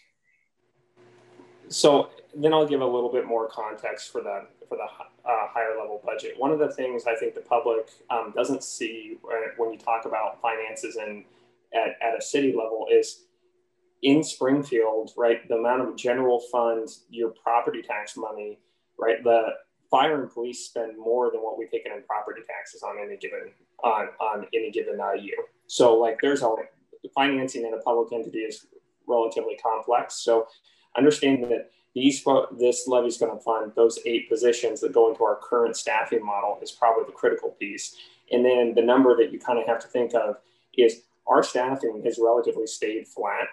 So 1.68 2.10
then 2.34 2.52
I'll 2.52 2.66
give 2.66 2.80
a 2.80 2.86
little 2.86 3.10
bit 3.10 3.26
more 3.26 3.48
context 3.48 4.10
for 4.10 4.20
the 4.20 4.46
for 4.68 4.76
the 4.76 4.84
uh, 4.84 5.48
higher 5.48 5.76
level 5.78 6.00
budget. 6.04 6.34
One 6.38 6.50
of 6.50 6.58
the 6.58 6.68
things 6.68 7.04
I 7.06 7.14
think 7.14 7.34
the 7.34 7.40
public 7.40 7.88
um, 8.10 8.32
doesn't 8.34 8.62
see 8.62 9.18
when 9.56 9.72
you 9.72 9.78
talk 9.78 10.04
about 10.04 10.40
finances 10.40 10.96
and 10.96 11.24
at, 11.74 11.96
at 12.00 12.18
a 12.18 12.22
city 12.22 12.48
level 12.48 12.86
is 12.90 13.24
in 14.02 14.22
Springfield, 14.22 15.12
right? 15.16 15.46
The 15.48 15.56
amount 15.56 15.82
of 15.82 15.96
general 15.96 16.40
fund, 16.52 16.88
your 17.10 17.30
property 17.30 17.82
tax 17.82 18.16
money, 18.16 18.58
right? 18.98 19.22
The 19.24 19.54
fire 19.94 20.20
and 20.22 20.28
police 20.28 20.66
spend 20.66 20.98
more 20.98 21.30
than 21.30 21.40
what 21.40 21.56
we 21.56 21.66
take 21.68 21.86
in 21.86 21.92
property 22.02 22.40
taxes 22.48 22.82
on 22.82 22.96
any 22.98 23.16
given 23.16 23.52
on 23.84 24.08
on 24.18 24.44
any 24.52 24.72
given 24.72 25.00
uh, 25.00 25.12
year. 25.12 25.36
So 25.68 25.94
like 25.94 26.18
there's 26.20 26.42
a 26.42 26.52
financing 27.14 27.64
in 27.64 27.72
a 27.74 27.78
public 27.78 28.12
entity 28.12 28.40
is 28.40 28.66
relatively 29.06 29.56
complex. 29.62 30.16
So 30.16 30.48
understanding 30.96 31.48
that 31.48 31.70
these 31.94 32.24
this 32.58 32.88
levy 32.88 33.06
is 33.06 33.18
going 33.18 33.38
to 33.38 33.40
fund 33.44 33.70
those 33.76 34.00
eight 34.04 34.28
positions 34.28 34.80
that 34.80 34.92
go 34.92 35.10
into 35.10 35.22
our 35.22 35.38
current 35.40 35.76
staffing 35.76 36.26
model 36.26 36.58
is 36.60 36.72
probably 36.72 37.04
the 37.06 37.12
critical 37.12 37.50
piece. 37.50 37.94
And 38.32 38.44
then 38.44 38.74
the 38.74 38.82
number 38.82 39.16
that 39.18 39.32
you 39.32 39.38
kind 39.38 39.60
of 39.60 39.66
have 39.68 39.78
to 39.78 39.86
think 39.86 40.12
of 40.12 40.38
is 40.76 41.02
our 41.28 41.44
staffing 41.44 42.02
has 42.04 42.18
relatively 42.20 42.66
stayed 42.66 43.06
flat 43.06 43.46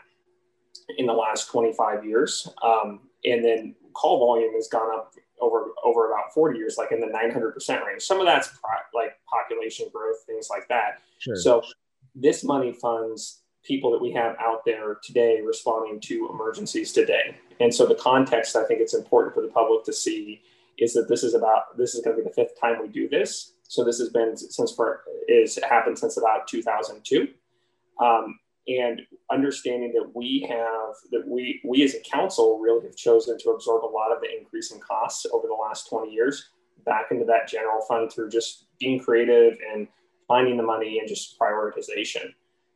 in 0.97 1.05
the 1.05 1.13
last 1.13 1.51
25 1.51 2.03
years. 2.03 2.47
Um, 2.63 3.01
and 3.25 3.45
then 3.45 3.75
call 3.93 4.17
volume 4.17 4.55
has 4.55 4.67
gone 4.67 4.91
up 4.91 5.13
over 5.41 5.67
over 5.83 6.11
about 6.11 6.33
40 6.33 6.57
years, 6.57 6.77
like 6.77 6.91
in 6.91 6.99
the 6.99 7.07
900% 7.07 7.85
range. 7.85 8.01
Some 8.01 8.19
of 8.19 8.25
that's 8.25 8.47
pro- 8.47 8.99
like 8.99 9.17
population 9.27 9.87
growth, 9.93 10.17
things 10.25 10.49
like 10.49 10.67
that. 10.69 11.01
Sure. 11.19 11.35
So 11.35 11.63
this 12.15 12.43
money 12.43 12.73
funds 12.73 13.41
people 13.63 13.91
that 13.91 14.01
we 14.01 14.11
have 14.11 14.35
out 14.39 14.65
there 14.65 14.97
today 15.03 15.39
responding 15.41 15.99
to 15.99 16.29
emergencies 16.31 16.91
today. 16.91 17.35
And 17.59 17.73
so 17.73 17.85
the 17.85 17.95
context 17.95 18.55
I 18.55 18.63
think 18.65 18.81
it's 18.81 18.95
important 18.95 19.35
for 19.35 19.41
the 19.41 19.49
public 19.49 19.83
to 19.85 19.93
see 19.93 20.41
is 20.79 20.93
that 20.93 21.07
this 21.07 21.23
is 21.23 21.35
about 21.35 21.77
this 21.77 21.93
is 21.93 22.03
going 22.03 22.17
to 22.17 22.23
be 22.23 22.27
the 22.27 22.33
fifth 22.33 22.59
time 22.59 22.81
we 22.81 22.87
do 22.87 23.07
this. 23.07 23.53
So 23.63 23.83
this 23.83 23.99
has 23.99 24.09
been 24.09 24.35
since 24.35 24.71
for 24.71 25.03
is 25.27 25.59
happened 25.67 25.97
since 25.97 26.17
about 26.17 26.47
2002. 26.47 27.27
Um, 28.03 28.39
and 28.67 29.01
understanding 29.31 29.91
that 29.93 30.11
we 30.13 30.45
have 30.47 30.95
that 31.11 31.27
we 31.27 31.61
we 31.63 31.83
as 31.83 31.95
a 31.95 31.99
council 32.01 32.59
really 32.59 32.85
have 32.85 32.95
chosen 32.95 33.37
to 33.39 33.49
absorb 33.49 33.83
a 33.83 33.85
lot 33.85 34.11
of 34.11 34.21
the 34.21 34.27
increase 34.37 34.71
in 34.71 34.79
costs 34.79 35.25
over 35.33 35.47
the 35.47 35.53
last 35.53 35.89
20 35.89 36.11
years 36.11 36.49
back 36.85 37.07
into 37.11 37.25
that 37.25 37.47
general 37.47 37.81
fund 37.87 38.11
through 38.11 38.29
just 38.29 38.67
being 38.79 38.99
creative 38.99 39.57
and 39.73 39.87
finding 40.27 40.57
the 40.57 40.63
money 40.63 40.99
and 40.99 41.07
just 41.07 41.39
prioritization. 41.39 42.33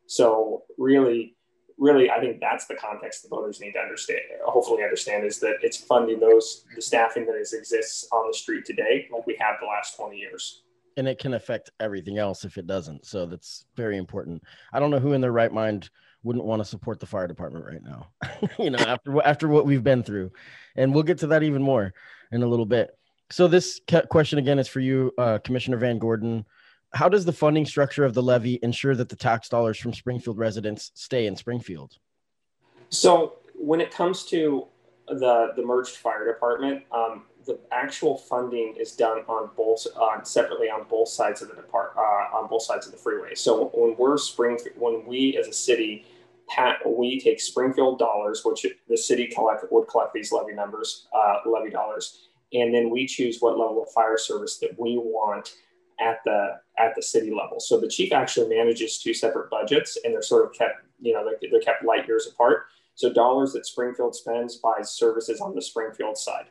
So 0.08 0.64
really 0.78 1.36
really 1.78 2.10
i 2.10 2.20
think 2.20 2.40
that's 2.40 2.68
the 2.68 2.76
context 2.76 3.24
the 3.24 3.30
voters 3.30 3.60
need 3.60 3.74
to 3.74 3.80
understand 3.80 4.20
hopefully 4.46 4.84
understand 4.84 5.26
is 5.26 5.40
that 5.40 5.56
it's 5.62 5.78
funding 5.78 6.20
those 6.20 6.64
the 6.76 6.82
staffing 6.82 7.26
that 7.26 7.36
is, 7.36 7.54
exists 7.54 8.08
on 8.12 8.28
the 8.28 8.34
street 8.34 8.66
today 8.66 9.08
like 9.12 9.26
we 9.28 9.36
have 9.40 9.56
the 9.60 9.68
last 9.68 9.98
20 9.98 10.18
years 10.18 10.64
and 10.98 11.08
it 11.08 11.20
can 11.20 11.34
affect 11.34 11.72
everything 11.80 12.18
else 12.18 12.46
if 12.46 12.58
it 12.58 12.68
doesn't. 12.68 13.06
So 13.06 13.26
that's 13.26 13.66
very 13.76 13.98
important. 13.98 14.44
I 14.72 14.80
don't 14.80 14.92
know 14.92 15.00
who 15.00 15.14
in 15.14 15.22
their 15.22 15.32
right 15.32 15.52
mind 15.52 15.90
wouldn't 16.24 16.46
want 16.46 16.60
to 16.62 16.66
support 16.66 17.00
the 17.00 17.06
fire 17.06 17.28
department 17.28 17.66
right 17.66 17.84
now. 17.84 18.08
you 18.60 18.70
know, 18.70 18.80
after 18.80 19.22
after 19.24 19.48
what 19.48 19.66
we've 19.66 19.84
been 19.84 20.04
through, 20.04 20.32
and 20.76 20.94
we'll 20.94 21.04
get 21.04 21.20
to 21.20 21.28
that 21.28 21.44
even 21.44 21.62
more 21.62 21.94
in 22.32 22.44
a 22.44 22.48
little 22.48 22.66
bit. 22.66 22.98
So 23.30 23.48
this 23.48 23.80
question 24.10 24.40
again 24.40 24.60
is 24.60 24.68
for 24.68 24.80
you, 24.80 25.12
uh, 25.18 25.40
Commissioner 25.40 25.78
Van 25.78 26.00
Gordon. 26.00 26.46
How 26.94 27.10
does 27.10 27.26
the 27.26 27.34
funding 27.34 27.66
structure 27.66 28.06
of 28.06 28.14
the 28.14 28.24
levy 28.24 28.60
ensure 28.64 28.96
that 28.96 29.10
the 29.10 29.16
tax 29.16 29.50
dollars 29.50 29.78
from 29.78 29.94
Springfield 29.94 30.38
residents 30.38 30.92
stay 30.94 31.28
in 31.28 31.36
Springfield? 31.36 31.98
So 32.90 33.36
when 33.54 33.82
it 33.82 33.92
comes 33.92 34.26
to 34.26 34.68
the 35.08 35.52
the 35.56 35.64
merged 35.64 35.98
fire 35.98 36.26
department, 36.26 36.84
um, 36.92 37.24
the 37.46 37.60
actual 37.72 38.18
funding 38.18 38.76
is 38.78 38.94
done 38.94 39.20
on 39.28 39.50
both 39.56 39.86
on 39.96 40.26
separately 40.26 40.68
on 40.68 40.86
both 40.90 41.10
sides 41.10 41.42
of 41.42 41.50
the 41.50 41.56
depart 41.56 41.94
uh, 41.98 42.36
on 42.36 42.48
both 42.50 42.64
sides 42.64 42.86
of 42.86 42.92
the 42.92 42.98
freeway. 42.98 43.36
So 43.36 43.70
when 43.74 43.96
we're 43.98 44.18
Springfield, 44.18 44.76
when 44.78 45.06
we 45.06 45.38
as 45.38 45.48
a 45.48 45.54
city, 45.54 46.06
pat, 46.50 46.78
we 46.86 47.20
take 47.20 47.40
Springfield 47.40 48.00
dollars, 48.00 48.42
which 48.44 48.66
the 48.88 48.98
city 48.98 49.28
collect 49.28 49.66
would 49.72 49.88
collect 49.88 50.14
these 50.14 50.32
levy 50.32 50.54
numbers, 50.54 51.08
uh, 51.14 51.38
levy 51.46 51.70
dollars, 51.70 52.28
and 52.54 52.74
then 52.74 52.90
we 52.90 53.06
choose 53.06 53.38
what 53.40 53.58
level 53.58 53.84
of 53.84 53.90
fire 53.92 54.18
service 54.18 54.58
that 54.58 54.80
we 54.80 54.98
want 54.98 55.54
at 56.00 56.20
the 56.26 56.60
at 56.78 56.94
the 56.96 57.02
city 57.02 57.32
level. 57.32 57.60
So 57.60 57.80
the 57.80 57.88
chief 57.88 58.12
actually 58.12 58.56
manages 58.56 59.00
two 59.00 59.14
separate 59.14 59.50
budgets, 59.50 59.98
and 60.04 60.14
they're 60.14 60.22
sort 60.22 60.46
of 60.46 60.54
kept 60.54 60.82
you 61.00 61.14
know 61.14 61.24
they're, 61.24 61.50
they're 61.52 61.62
kept 61.62 61.86
light 61.86 62.08
years 62.08 62.28
apart. 62.28 62.66
So 62.96 63.12
dollars 63.12 63.54
that 63.54 63.66
Springfield 63.66 64.16
spends 64.16 64.56
buys 64.56 64.92
services 64.92 65.42
on 65.42 65.54
the 65.54 65.62
Springfield 65.62 66.18
side. 66.18 66.46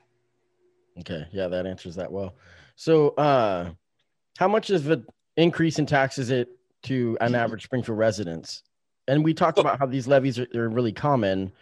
Okay, 1.01 1.27
yeah, 1.33 1.49
that 1.49 1.67
answers 1.67 1.97
that 1.97 2.11
well. 2.11 2.35
So, 2.77 3.11
uh, 3.11 3.71
how 4.39 4.49
much 4.49 4.71
of 4.71 4.91
an 4.91 5.07
increase 5.37 5.79
in 5.79 5.87
tax 5.87 6.19
is 6.19 6.31
it 6.31 6.49
to 6.85 7.17
an 7.21 7.35
average 7.35 7.65
Springfield 7.65 7.99
residents? 7.99 8.63
And 9.09 9.25
we 9.25 9.35
talked 9.35 9.59
about 9.59 9.79
how 9.79 9.87
these 9.87 10.07
levies 10.07 10.39
are, 10.39 10.47
are 10.55 10.69
really 10.69 10.93
common. 10.93 11.53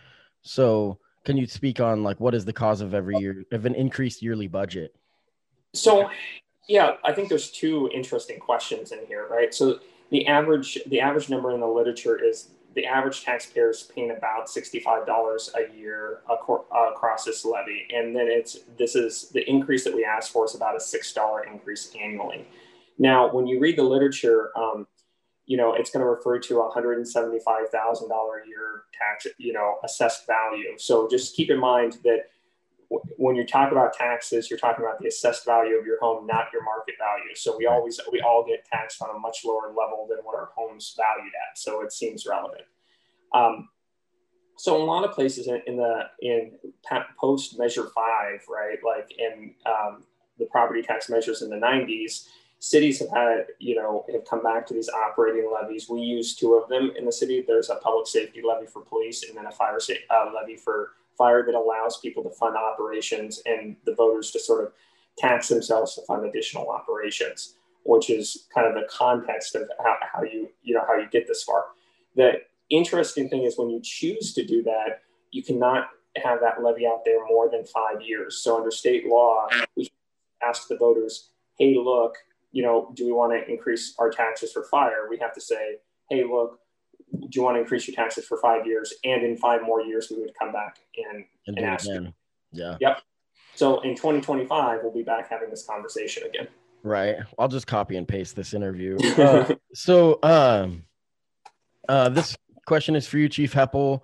So, 0.43 0.99
can 1.25 1.37
you 1.37 1.47
speak 1.47 1.81
on 1.81 2.03
like 2.03 2.21
what 2.21 2.35
is 2.35 2.45
the 2.45 2.53
cause 2.53 2.81
of 2.81 2.95
every 2.95 3.17
year 3.17 3.45
of 3.53 3.65
an 3.67 3.75
increased 3.75 4.23
yearly 4.23 4.49
budget? 4.49 4.95
So, 5.75 6.11
yeah, 6.69 6.97
I 7.05 7.13
think 7.13 7.29
there's 7.29 7.51
two 7.51 7.91
interesting 7.95 8.39
questions 8.39 8.93
in 8.93 9.01
here, 9.07 9.27
right? 9.31 9.55
So, 9.55 9.81
the 10.11 10.27
average 10.27 10.79
the 10.87 11.01
average 11.01 11.31
number 11.31 11.53
in 11.53 11.61
the 11.61 11.67
literature 11.67 12.23
is 12.23 12.49
the 12.75 12.87
average 12.87 13.25
taxpayer 13.25 13.71
is 13.71 13.83
paying 13.83 14.11
about 14.11 14.47
$65 14.47 15.51
a 15.55 15.77
year 15.77 16.21
across 16.29 17.25
this 17.25 17.45
levy. 17.45 17.87
And 17.95 18.15
then 18.17 18.29
it's 18.29 18.61
this 18.79 18.95
is 18.95 19.29
the 19.31 19.49
increase 19.49 19.85
that 19.85 19.95
we 19.95 20.05
asked 20.05 20.33
for 20.33 20.45
is 20.45 20.55
about 20.55 20.75
a 20.75 20.79
$6 20.79 21.53
increase 21.53 21.93
annually. 22.01 22.47
Now, 22.99 23.33
when 23.33 23.47
you 23.47 23.59
read 23.61 23.77
the 23.77 23.83
literature, 23.83 24.51
um, 24.57 24.87
you 25.47 25.57
know, 25.57 25.75
it's 25.75 25.91
going 25.91 26.05
to 26.05 26.09
refer 26.09 26.39
to 26.39 26.61
a 26.61 26.71
$175,000 26.73 27.05
a 27.05 28.49
year 28.49 28.85
tax, 28.97 29.27
you 29.39 29.53
know, 29.53 29.77
assessed 29.85 30.27
value. 30.27 30.79
So 30.79 31.09
just 31.09 31.35
keep 31.35 31.51
in 31.51 31.59
mind 31.59 31.99
that 32.05 32.27
when 33.17 33.37
you 33.37 33.47
talk 33.47 33.73
about 33.73 33.93
taxes, 33.95 34.51
you're 34.51 34.59
talking 34.59 34.85
about 34.85 34.99
the 34.99 35.09
assessed 35.09 35.45
value 35.45 35.77
of 35.79 35.87
your 35.87 35.99
home, 36.01 36.27
not 36.27 36.47
your 36.53 36.65
market 36.65 36.95
value. 36.99 37.35
So 37.35 37.57
we 37.57 37.67
always 37.67 38.01
we 38.11 38.21
all 38.21 38.45
get 38.47 38.65
taxed 38.65 39.01
on 39.03 39.15
a 39.15 39.19
much 39.19 39.39
lower 39.45 39.69
level 39.69 40.07
than 40.09 40.19
what 40.25 40.35
our 40.35 40.51
home's 40.55 40.95
valued 40.97 41.33
at. 41.49 41.59
So 41.59 41.83
it 41.83 41.93
seems 41.93 42.27
relevant. 42.27 42.63
Um, 43.33 43.69
so 44.59 44.77
in 44.77 44.83
a 44.83 44.85
lot 44.85 45.05
of 45.05 45.13
places 45.13 45.47
in, 45.47 45.63
in 45.67 45.77
the 45.77 46.03
in 46.21 46.53
post 47.19 47.59
Measure 47.59 47.89
Five, 47.95 48.43
right, 48.49 48.79
like 48.85 49.13
in 49.19 49.55
um, 49.67 50.05
the 50.39 50.47
property 50.47 50.83
tax 50.83 51.09
measures 51.09 51.43
in 51.43 51.51
the 51.51 51.57
90s, 51.57 52.29
cities 52.59 53.01
have 53.01 53.11
had 53.11 53.47
you 53.59 53.75
know 53.75 54.05
have 54.13 54.25
come 54.25 54.43
back 54.43 54.67
to 54.67 54.75
these 54.75 54.89
operating 54.89 55.51
levies. 55.53 55.89
We 55.89 56.01
use 56.01 56.35
two 56.35 56.55
of 56.55 56.69
them 56.69 56.93
in 56.97 57.05
the 57.05 57.13
city. 57.13 57.45
There's 57.47 57.71
a 57.71 57.77
public 57.77 58.07
safety 58.07 58.43
levy 58.47 58.67
for 58.67 58.83
police, 58.83 59.29
and 59.29 59.37
then 59.37 59.47
a 59.47 59.53
fire 59.53 59.79
uh, 60.11 60.31
levy 60.35 60.57
for 60.57 60.91
that 61.47 61.55
allows 61.55 61.99
people 62.01 62.23
to 62.23 62.31
fund 62.31 62.57
operations 62.57 63.43
and 63.47 63.77
the 63.85 63.95
voters 63.95 64.31
to 64.33 64.41
sort 64.41 64.65
of 64.65 64.73
tax 65.19 65.49
themselves 65.49 65.95
to 65.95 66.03
fund 66.03 66.25
additional 66.27 66.69
operations, 66.71 67.55
which 67.85 68.11
is 68.11 68.47
kind 68.55 68.67
of 68.67 68.75
the 68.75 68.89
context 68.89 69.55
of 69.55 69.71
how, 69.79 69.97
how 70.13 70.23
you 70.23 70.49
you 70.63 70.75
know 70.75 70.85
how 70.87 70.97
you 70.97 71.09
get 71.11 71.27
this 71.27 71.43
far. 71.43 71.65
The 72.17 72.41
interesting 72.71 73.29
thing 73.29 73.45
is 73.45 73.59
when 73.59 73.71
you 73.71 73.81
choose 73.83 74.33
to 74.35 74.45
do 74.45 74.63
that, 74.65 75.03
you 75.31 75.43
cannot 75.43 75.89
have 76.23 76.41
that 76.41 76.63
levy 76.63 76.87
out 76.87 77.05
there 77.05 77.25
more 77.27 77.51
than 77.51 77.65
five 77.65 78.03
years. 78.03 78.43
So 78.43 78.57
under 78.57 78.71
state 78.71 79.07
law, 79.07 79.49
we 79.77 79.91
ask 80.47 80.69
the 80.69 80.77
voters, 80.77 81.31
hey, 81.59 81.77
look, 81.77 82.17
you 82.53 82.63
know, 82.63 82.93
do 82.95 83.07
we 83.07 83.13
want 83.13 83.33
to 83.33 83.51
increase 83.51 83.95
our 83.99 84.11
taxes 84.11 84.53
for 84.53 84.65
fire? 84.65 85.07
We 85.09 85.19
have 85.19 85.33
to 85.35 85.41
say, 85.41 85.79
hey, 86.11 86.25
look, 86.25 86.59
do 87.29 87.39
you 87.39 87.43
want 87.43 87.57
to 87.57 87.61
increase 87.61 87.87
your 87.87 87.95
taxes 87.95 88.27
for 88.27 88.39
five 88.39 88.67
years? 88.67 88.93
And 89.05 89.23
in 89.23 89.37
five 89.37 89.63
more 89.63 89.83
years, 89.83 90.09
we 90.11 90.21
would 90.21 90.33
come 90.39 90.53
back 90.53 90.79
and, 90.97 91.25
and, 91.47 91.59
and 91.59 91.67
ask 91.67 91.87
you. 91.87 92.13
Yeah. 92.53 92.77
Yep. 92.81 93.03
So 93.55 93.81
in 93.81 93.95
2025, 93.95 94.81
we'll 94.83 94.93
be 94.93 95.03
back 95.03 95.29
having 95.31 95.51
this 95.51 95.65
conversation 95.65 96.25
again. 96.25 96.49
Right. 96.83 97.17
I'll 97.39 97.49
just 97.49 97.67
copy 97.67 97.97
and 97.97 98.07
paste 98.07 98.37
this 98.37 98.55
interview. 98.55 98.99
Uh, 99.19 99.55
so, 99.75 100.19
um, 100.23 100.85
uh, 101.89 102.09
this 102.09 102.37
question 102.67 102.97
is 102.97 103.07
for 103.07 103.19
you, 103.19 103.29
Chief 103.29 103.53
Heppel. 103.53 104.03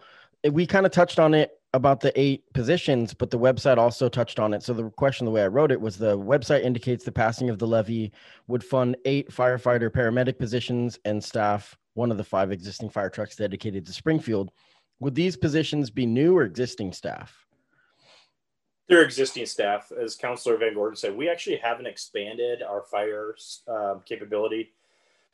we 0.51 0.67
kind 0.67 0.87
of 0.87 0.93
touched 0.93 1.19
on 1.19 1.35
it 1.35 1.59
about 1.75 2.01
the 2.01 2.19
eight 2.19 2.51
positions, 2.55 3.15
but 3.15 3.31
the 3.31 3.39
website 3.39 3.79
also 3.79 4.09
touched 4.09 4.39
on 4.39 4.55
it. 4.55 4.63
So 4.63 4.73
the 4.73 4.91
question, 4.91 5.25
the 5.25 5.31
way 5.31 5.43
I 5.43 5.49
wrote 5.49 5.71
it, 5.71 5.81
was 5.81 5.97
the 5.97 6.19
website 6.19 6.63
indicates 6.63 7.05
the 7.05 7.13
passing 7.13 7.51
of 7.51 7.59
the 7.59 7.67
levy 7.67 8.13
would 8.47 8.65
fund 8.65 8.97
eight 9.05 9.31
firefighter 9.31 9.91
paramedic 9.91 10.39
positions 10.39 10.99
and 11.05 11.23
staff 11.23 11.77
one 11.99 12.13
of 12.13 12.17
the 12.17 12.25
five 12.25 12.53
existing 12.53 12.89
fire 12.89 13.11
trucks 13.11 13.35
dedicated 13.35 13.85
to 13.85 13.93
Springfield. 13.93 14.53
Would 15.01 15.17
these 15.17 15.37
positions 15.37 15.91
be 15.91 16.07
new 16.07 16.37
or 16.37 16.45
existing 16.45 16.93
staff? 16.93 17.45
They're 18.89 19.03
existing 19.03 19.47
staff. 19.47 19.91
As 20.01 20.15
Councillor 20.15 20.57
Van 20.57 20.75
Gordon 20.75 20.97
said, 20.97 21.17
we 21.17 21.29
actually 21.29 21.57
haven't 21.57 21.87
expanded 21.87 22.63
our 22.63 22.85
fire 22.85 23.35
um, 23.67 24.03
capability, 24.07 24.71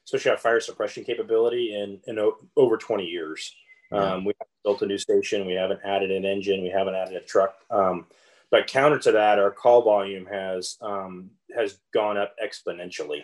especially 0.06 0.30
our 0.30 0.38
fire 0.38 0.58
suppression 0.58 1.04
capability, 1.04 1.74
in, 1.74 2.00
in 2.06 2.18
o- 2.18 2.38
over 2.56 2.78
20 2.78 3.04
years. 3.04 3.54
Yeah. 3.92 4.14
Um, 4.14 4.24
we 4.24 4.32
built 4.64 4.80
a 4.80 4.86
new 4.86 4.98
station. 4.98 5.46
We 5.46 5.52
haven't 5.52 5.80
added 5.84 6.10
an 6.10 6.24
engine. 6.24 6.62
We 6.62 6.70
haven't 6.70 6.94
added 6.94 7.14
a 7.14 7.20
truck. 7.20 7.56
Um, 7.70 8.06
but 8.50 8.66
counter 8.66 8.98
to 9.00 9.12
that, 9.12 9.38
our 9.38 9.50
call 9.50 9.82
volume 9.82 10.26
has 10.26 10.78
um, 10.80 11.30
has 11.54 11.78
gone 11.92 12.16
up 12.16 12.34
exponentially. 12.42 13.22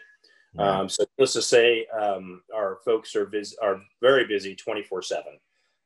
Um, 0.58 0.88
so 0.88 1.04
let's 1.18 1.34
just 1.34 1.48
say 1.48 1.86
um, 1.86 2.42
our 2.54 2.78
folks 2.84 3.14
are 3.14 3.26
vis- 3.26 3.56
are 3.62 3.80
very 4.00 4.26
busy 4.26 4.54
24 4.56 5.02
seven, 5.02 5.38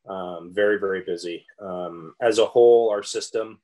um, 0.09 0.51
very 0.53 0.79
very 0.79 1.03
busy. 1.03 1.45
Um, 1.59 2.15
as 2.21 2.39
a 2.39 2.45
whole, 2.45 2.89
our 2.89 3.03
system, 3.03 3.59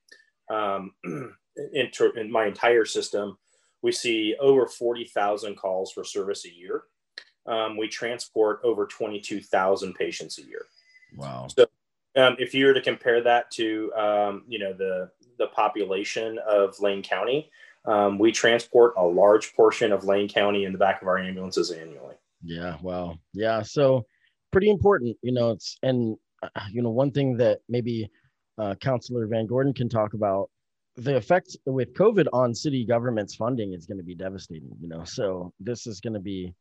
um, 0.49 0.93
in, 1.03 1.91
in, 2.15 2.31
my 2.31 2.45
entire 2.45 2.85
system, 2.85 3.37
we 3.81 3.91
see 3.91 4.35
over 4.39 4.67
40,000 4.67 5.55
calls 5.55 5.91
for 5.91 6.03
service 6.03 6.45
a 6.45 6.53
year. 6.53 6.83
Um, 7.47 7.77
we 7.77 7.87
transport 7.87 8.59
over 8.63 8.85
22,000 8.85 9.95
patients 9.95 10.37
a 10.37 10.43
year. 10.43 10.65
Wow. 11.17 11.47
So 11.47 11.65
if 12.15 12.53
you 12.53 12.67
were 12.67 12.73
to 12.75 12.81
compare 12.81 13.21
that 13.21 13.49
to 13.51 13.63
you 14.47 14.59
know 14.59 14.73
the 14.73 15.09
the 15.39 15.47
population 15.47 16.37
of 16.47 16.79
Lane 16.79 17.01
County, 17.01 17.49
um, 17.85 18.19
we 18.19 18.31
transport 18.31 18.93
a 18.97 19.03
large 19.03 19.53
portion 19.55 19.91
of 19.91 20.05
Lane 20.05 20.29
County 20.29 20.65
in 20.65 20.71
the 20.71 20.77
back 20.77 21.01
of 21.01 21.07
our 21.07 21.17
ambulances 21.17 21.71
annually. 21.71 22.15
Yeah, 22.43 22.77
wow. 22.81 23.17
Yeah, 23.33 23.61
so 23.61 24.05
pretty 24.51 24.69
important, 24.69 25.17
you 25.21 25.31
know, 25.31 25.51
it's 25.51 25.77
and 25.83 26.17
uh, 26.43 26.49
you 26.71 26.81
know, 26.81 26.89
one 26.89 27.11
thing 27.11 27.37
that 27.37 27.59
maybe 27.69 28.09
uh, 28.57 28.75
Councillor 28.75 29.27
Van 29.27 29.45
Gordon 29.45 29.73
can 29.73 29.89
talk 29.89 30.13
about 30.13 30.49
the 30.97 31.15
effect 31.15 31.55
with 31.65 31.93
COVID 31.93 32.27
on 32.33 32.53
city 32.53 32.85
government's 32.85 33.35
funding 33.35 33.73
is 33.73 33.85
going 33.85 33.97
to 33.97 34.03
be 34.03 34.15
devastating, 34.15 34.75
you 34.81 34.87
know. 34.87 35.03
So 35.03 35.53
this 35.59 35.87
is 35.87 35.99
going 35.99 36.13
to 36.13 36.19
be 36.19 36.53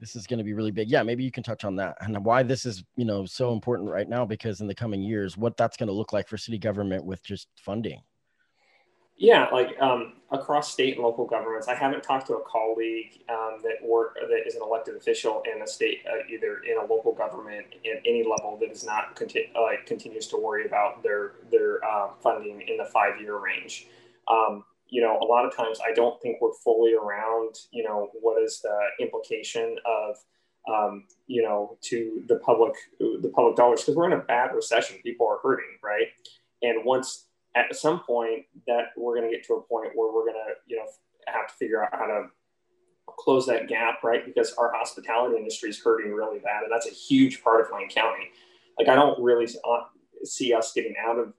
this 0.00 0.16
is 0.16 0.26
going 0.26 0.38
to 0.38 0.44
be 0.44 0.54
really 0.54 0.70
big. 0.70 0.90
Yeah, 0.90 1.02
maybe 1.02 1.24
you 1.24 1.30
can 1.30 1.42
touch 1.42 1.64
on 1.64 1.76
that 1.76 1.96
and 2.00 2.24
why 2.24 2.42
this 2.42 2.66
is, 2.66 2.84
you 2.96 3.04
know, 3.04 3.24
so 3.24 3.52
important 3.52 3.90
right 3.90 4.08
now 4.08 4.26
because 4.26 4.60
in 4.60 4.66
the 4.66 4.74
coming 4.74 5.02
years 5.02 5.36
what 5.36 5.56
that's 5.56 5.76
going 5.76 5.86
to 5.86 5.94
look 5.94 6.12
like 6.12 6.28
for 6.28 6.36
city 6.36 6.58
government 6.58 7.04
with 7.04 7.22
just 7.22 7.48
funding. 7.56 8.00
Yeah, 9.16 9.46
like 9.52 9.80
um, 9.80 10.14
across 10.32 10.72
state 10.72 10.96
and 10.96 11.04
local 11.04 11.24
governments, 11.24 11.68
I 11.68 11.74
haven't 11.74 12.02
talked 12.02 12.26
to 12.28 12.34
a 12.34 12.44
colleague 12.44 13.22
um, 13.28 13.60
that 13.62 13.76
work 13.86 14.16
that 14.20 14.46
is 14.46 14.56
an 14.56 14.62
elected 14.62 14.96
official 14.96 15.42
in 15.54 15.62
a 15.62 15.66
state, 15.68 16.00
uh, 16.10 16.26
either 16.28 16.62
in 16.68 16.78
a 16.78 16.84
local 16.92 17.12
government 17.12 17.66
at 17.84 18.02
any 18.04 18.24
level, 18.24 18.58
that 18.60 18.72
is 18.72 18.84
not 18.84 19.14
conti- 19.14 19.52
like 19.54 19.86
continues 19.86 20.26
to 20.28 20.36
worry 20.36 20.66
about 20.66 21.02
their 21.04 21.34
their 21.52 21.84
uh, 21.84 22.08
funding 22.20 22.62
in 22.66 22.76
the 22.76 22.86
five 22.86 23.20
year 23.20 23.38
range. 23.38 23.86
Um, 24.26 24.64
you 24.88 25.00
know, 25.00 25.18
a 25.20 25.24
lot 25.24 25.44
of 25.44 25.54
times 25.54 25.78
I 25.86 25.92
don't 25.92 26.20
think 26.20 26.40
we're 26.40 26.54
fully 26.64 26.94
around. 26.94 27.54
You 27.70 27.84
know, 27.84 28.10
what 28.20 28.42
is 28.42 28.60
the 28.62 28.78
implication 29.00 29.76
of 29.86 30.16
um, 30.68 31.04
you 31.28 31.42
know 31.42 31.78
to 31.82 32.24
the 32.26 32.36
public 32.36 32.74
the 32.98 33.30
public 33.32 33.54
dollars 33.54 33.82
because 33.82 33.94
we're 33.94 34.06
in 34.06 34.18
a 34.18 34.24
bad 34.24 34.52
recession. 34.56 34.96
People 35.04 35.28
are 35.28 35.38
hurting, 35.40 35.78
right? 35.84 36.08
And 36.62 36.84
once 36.84 37.26
at 37.54 37.74
some 37.74 38.00
point 38.00 38.44
that 38.66 38.88
we're 38.96 39.16
going 39.16 39.30
to 39.30 39.34
get 39.34 39.46
to 39.46 39.54
a 39.54 39.62
point 39.62 39.90
where 39.94 40.12
we're 40.12 40.24
going 40.24 40.34
to 40.34 40.54
you 40.66 40.76
know 40.76 40.86
have 41.26 41.48
to 41.48 41.54
figure 41.54 41.82
out 41.82 41.90
how 41.92 42.06
to 42.06 42.26
close 43.06 43.46
that 43.46 43.68
gap 43.68 44.02
right? 44.02 44.24
Because 44.24 44.54
our 44.54 44.72
hospitality 44.74 45.36
industry 45.36 45.70
is 45.70 45.80
hurting 45.82 46.12
really 46.12 46.38
bad 46.38 46.62
and 46.62 46.72
that's 46.72 46.86
a 46.86 46.94
huge 46.94 47.42
part 47.42 47.60
of 47.60 47.68
Lane 47.72 47.88
County. 47.88 48.30
Like 48.78 48.88
I 48.88 48.94
don't 48.94 49.22
really 49.22 49.46
see 50.24 50.52
us 50.52 50.72
getting 50.72 50.94
out 51.04 51.18
of 51.18 51.32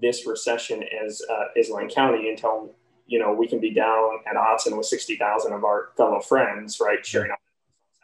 this 0.00 0.26
recession 0.26 0.82
as 1.04 1.22
uh, 1.30 1.44
as 1.58 1.70
Lane 1.70 1.90
County 1.90 2.30
until 2.30 2.74
you 3.06 3.18
know 3.18 3.32
we 3.32 3.46
can 3.46 3.60
be 3.60 3.72
down 3.72 4.20
at 4.26 4.36
Autzen 4.36 4.76
with 4.76 4.86
60,000 4.86 5.52
of 5.52 5.64
our 5.64 5.90
fellow 5.96 6.20
friends 6.20 6.80
right 6.80 7.04
sharing 7.04 7.30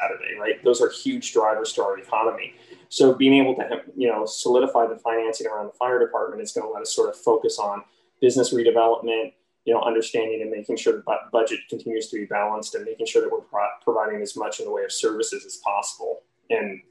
Saturday 0.01 0.39
right 0.41 0.63
those 0.65 0.81
are 0.81 0.91
huge 0.91 1.33
drivers 1.33 1.73
to 1.73 1.83
our 1.83 1.99
economy 1.99 2.55
so 2.89 3.15
being 3.15 3.35
able 3.35 3.55
to 3.55 3.83
you 3.97 4.09
know 4.09 4.25
solidify 4.27 4.87
the 4.87 4.97
financing 4.97 5.47
around 5.47 5.67
the 5.67 5.73
fire 5.73 5.99
department 5.99 6.43
is 6.43 6.53
going 6.53 6.67
to 6.67 6.73
let 6.73 6.83
us 6.83 6.95
sort 6.95 7.09
of 7.09 7.17
focus 7.17 7.59
on 7.59 7.83
business 8.21 8.53
redevelopment, 8.53 9.33
you 9.65 9.75
know, 9.75 9.81
understanding 9.83 10.43
and 10.43 10.51
making 10.51 10.77
sure 10.77 10.93
the 10.95 11.03
budget 11.33 11.61
continues 11.69 12.09
to 12.09 12.17
be 12.17 12.25
balanced 12.25 12.75
and 12.75 12.85
making 12.85 13.07
sure 13.07 13.23
that 13.23 13.31
we're 13.31 13.41
pro- 13.41 13.67
providing 13.83 14.23
as 14.23 14.37
much 14.37 14.61
in 14.61 14.67
the 14.67 14.73
way 14.73 14.83
of 14.85 14.93
services 14.93 15.45
as 15.45 15.57
possible 15.57 16.21
in 16.51 16.83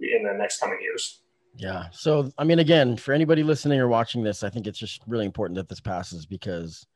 in 0.00 0.22
the 0.22 0.32
next 0.32 0.60
coming 0.60 0.78
years. 0.80 1.20
Yeah. 1.56 1.86
So 1.90 2.30
I 2.38 2.44
mean, 2.44 2.58
again, 2.58 2.96
for 2.96 3.12
anybody 3.12 3.42
listening 3.42 3.80
or 3.80 3.88
watching 3.88 4.22
this, 4.22 4.42
I 4.42 4.50
think 4.50 4.66
it's 4.66 4.78
just 4.78 5.02
really 5.06 5.24
important 5.24 5.56
that 5.56 5.68
this 5.68 5.80
passes 5.80 6.26
because, 6.26 6.86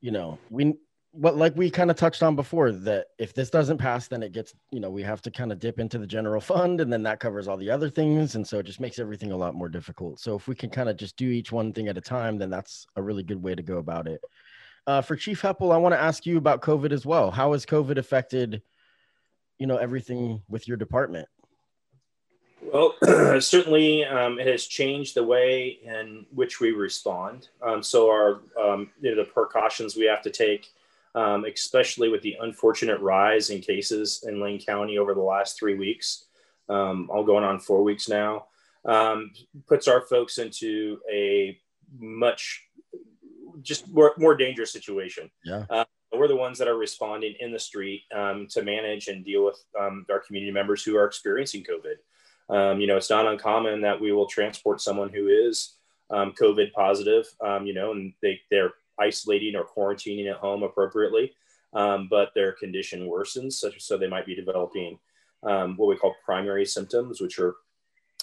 you 0.00 0.10
know, 0.10 0.38
we 0.50 0.74
what 1.12 1.36
like 1.36 1.56
we 1.56 1.70
kind 1.70 1.90
of 1.90 1.96
touched 1.96 2.22
on 2.22 2.36
before 2.36 2.70
that 2.70 3.06
if 3.18 3.34
this 3.34 3.50
doesn't 3.50 3.78
pass 3.78 4.06
then 4.06 4.22
it 4.22 4.32
gets 4.32 4.54
you 4.70 4.78
know 4.78 4.90
we 4.90 5.02
have 5.02 5.20
to 5.20 5.30
kind 5.30 5.50
of 5.50 5.58
dip 5.58 5.80
into 5.80 5.98
the 5.98 6.06
general 6.06 6.40
fund 6.40 6.80
and 6.80 6.92
then 6.92 7.02
that 7.02 7.18
covers 7.18 7.48
all 7.48 7.56
the 7.56 7.70
other 7.70 7.90
things 7.90 8.36
and 8.36 8.46
so 8.46 8.60
it 8.60 8.66
just 8.66 8.80
makes 8.80 8.98
everything 8.98 9.32
a 9.32 9.36
lot 9.36 9.54
more 9.54 9.68
difficult. 9.68 10.20
So 10.20 10.36
if 10.36 10.46
we 10.46 10.54
can 10.54 10.70
kind 10.70 10.88
of 10.88 10.96
just 10.96 11.16
do 11.16 11.28
each 11.28 11.50
one 11.50 11.72
thing 11.72 11.88
at 11.88 11.98
a 11.98 12.00
time 12.00 12.38
then 12.38 12.50
that's 12.50 12.86
a 12.96 13.02
really 13.02 13.24
good 13.24 13.42
way 13.42 13.54
to 13.54 13.62
go 13.62 13.78
about 13.78 14.06
it. 14.06 14.20
Uh, 14.86 15.02
for 15.02 15.16
chief 15.16 15.42
heppel 15.42 15.72
i 15.72 15.76
want 15.76 15.92
to 15.92 16.00
ask 16.00 16.26
you 16.26 16.38
about 16.38 16.62
covid 16.62 16.92
as 16.92 17.04
well. 17.04 17.30
How 17.30 17.52
has 17.52 17.66
covid 17.66 17.98
affected 17.98 18.62
you 19.58 19.66
know 19.66 19.76
everything 19.76 20.42
with 20.48 20.68
your 20.68 20.76
department? 20.76 21.28
Well, 22.72 22.94
certainly 23.40 24.04
um, 24.04 24.38
it 24.38 24.46
has 24.46 24.66
changed 24.66 25.16
the 25.16 25.24
way 25.24 25.80
in 25.82 26.26
which 26.32 26.60
we 26.60 26.70
respond. 26.70 27.48
Um, 27.62 27.82
so 27.82 28.08
our 28.08 28.42
um, 28.60 28.90
you 29.00 29.10
know, 29.10 29.24
the 29.24 29.28
precautions 29.28 29.96
we 29.96 30.04
have 30.04 30.22
to 30.22 30.30
take 30.30 30.68
um, 31.14 31.44
especially 31.44 32.08
with 32.08 32.22
the 32.22 32.36
unfortunate 32.40 33.00
rise 33.00 33.50
in 33.50 33.60
cases 33.60 34.24
in 34.26 34.40
Lane 34.40 34.60
County 34.60 34.98
over 34.98 35.14
the 35.14 35.20
last 35.20 35.58
three 35.58 35.74
weeks, 35.74 36.26
um, 36.68 37.08
all 37.10 37.24
going 37.24 37.44
on 37.44 37.58
four 37.58 37.82
weeks 37.82 38.08
now, 38.08 38.46
um, 38.84 39.32
puts 39.66 39.88
our 39.88 40.02
folks 40.02 40.38
into 40.38 41.00
a 41.12 41.58
much 41.98 42.64
just 43.62 43.88
more, 43.88 44.14
more 44.16 44.36
dangerous 44.36 44.72
situation. 44.72 45.30
Yeah. 45.44 45.64
Uh, 45.68 45.84
we're 46.12 46.28
the 46.28 46.36
ones 46.36 46.58
that 46.58 46.68
are 46.68 46.76
responding 46.76 47.34
in 47.40 47.52
the 47.52 47.58
street 47.58 48.02
um, 48.14 48.46
to 48.50 48.62
manage 48.62 49.08
and 49.08 49.24
deal 49.24 49.44
with 49.44 49.62
um, 49.78 50.06
our 50.10 50.20
community 50.20 50.52
members 50.52 50.82
who 50.82 50.96
are 50.96 51.04
experiencing 51.04 51.64
COVID. 51.64 51.96
Um, 52.54 52.80
you 52.80 52.86
know, 52.86 52.96
it's 52.96 53.10
not 53.10 53.26
uncommon 53.26 53.80
that 53.82 54.00
we 54.00 54.10
will 54.10 54.26
transport 54.26 54.80
someone 54.80 55.08
who 55.08 55.28
is 55.28 55.76
COVID 56.10 56.72
positive, 56.72 57.26
you 57.62 57.72
know, 57.72 57.92
and 57.92 58.12
they, 58.22 58.40
they're 58.50 58.72
isolating 59.00 59.56
or 59.56 59.64
quarantining 59.64 60.30
at 60.30 60.36
home 60.36 60.62
appropriately, 60.62 61.32
um, 61.72 62.08
but 62.08 62.30
their 62.34 62.52
condition 62.52 63.08
worsens, 63.08 63.54
such 63.54 63.80
so 63.80 63.96
they 63.96 64.08
might 64.08 64.26
be 64.26 64.34
developing 64.34 64.98
um, 65.42 65.76
what 65.76 65.88
we 65.88 65.96
call 65.96 66.14
primary 66.24 66.66
symptoms, 66.66 67.20
which 67.20 67.38
are 67.38 67.54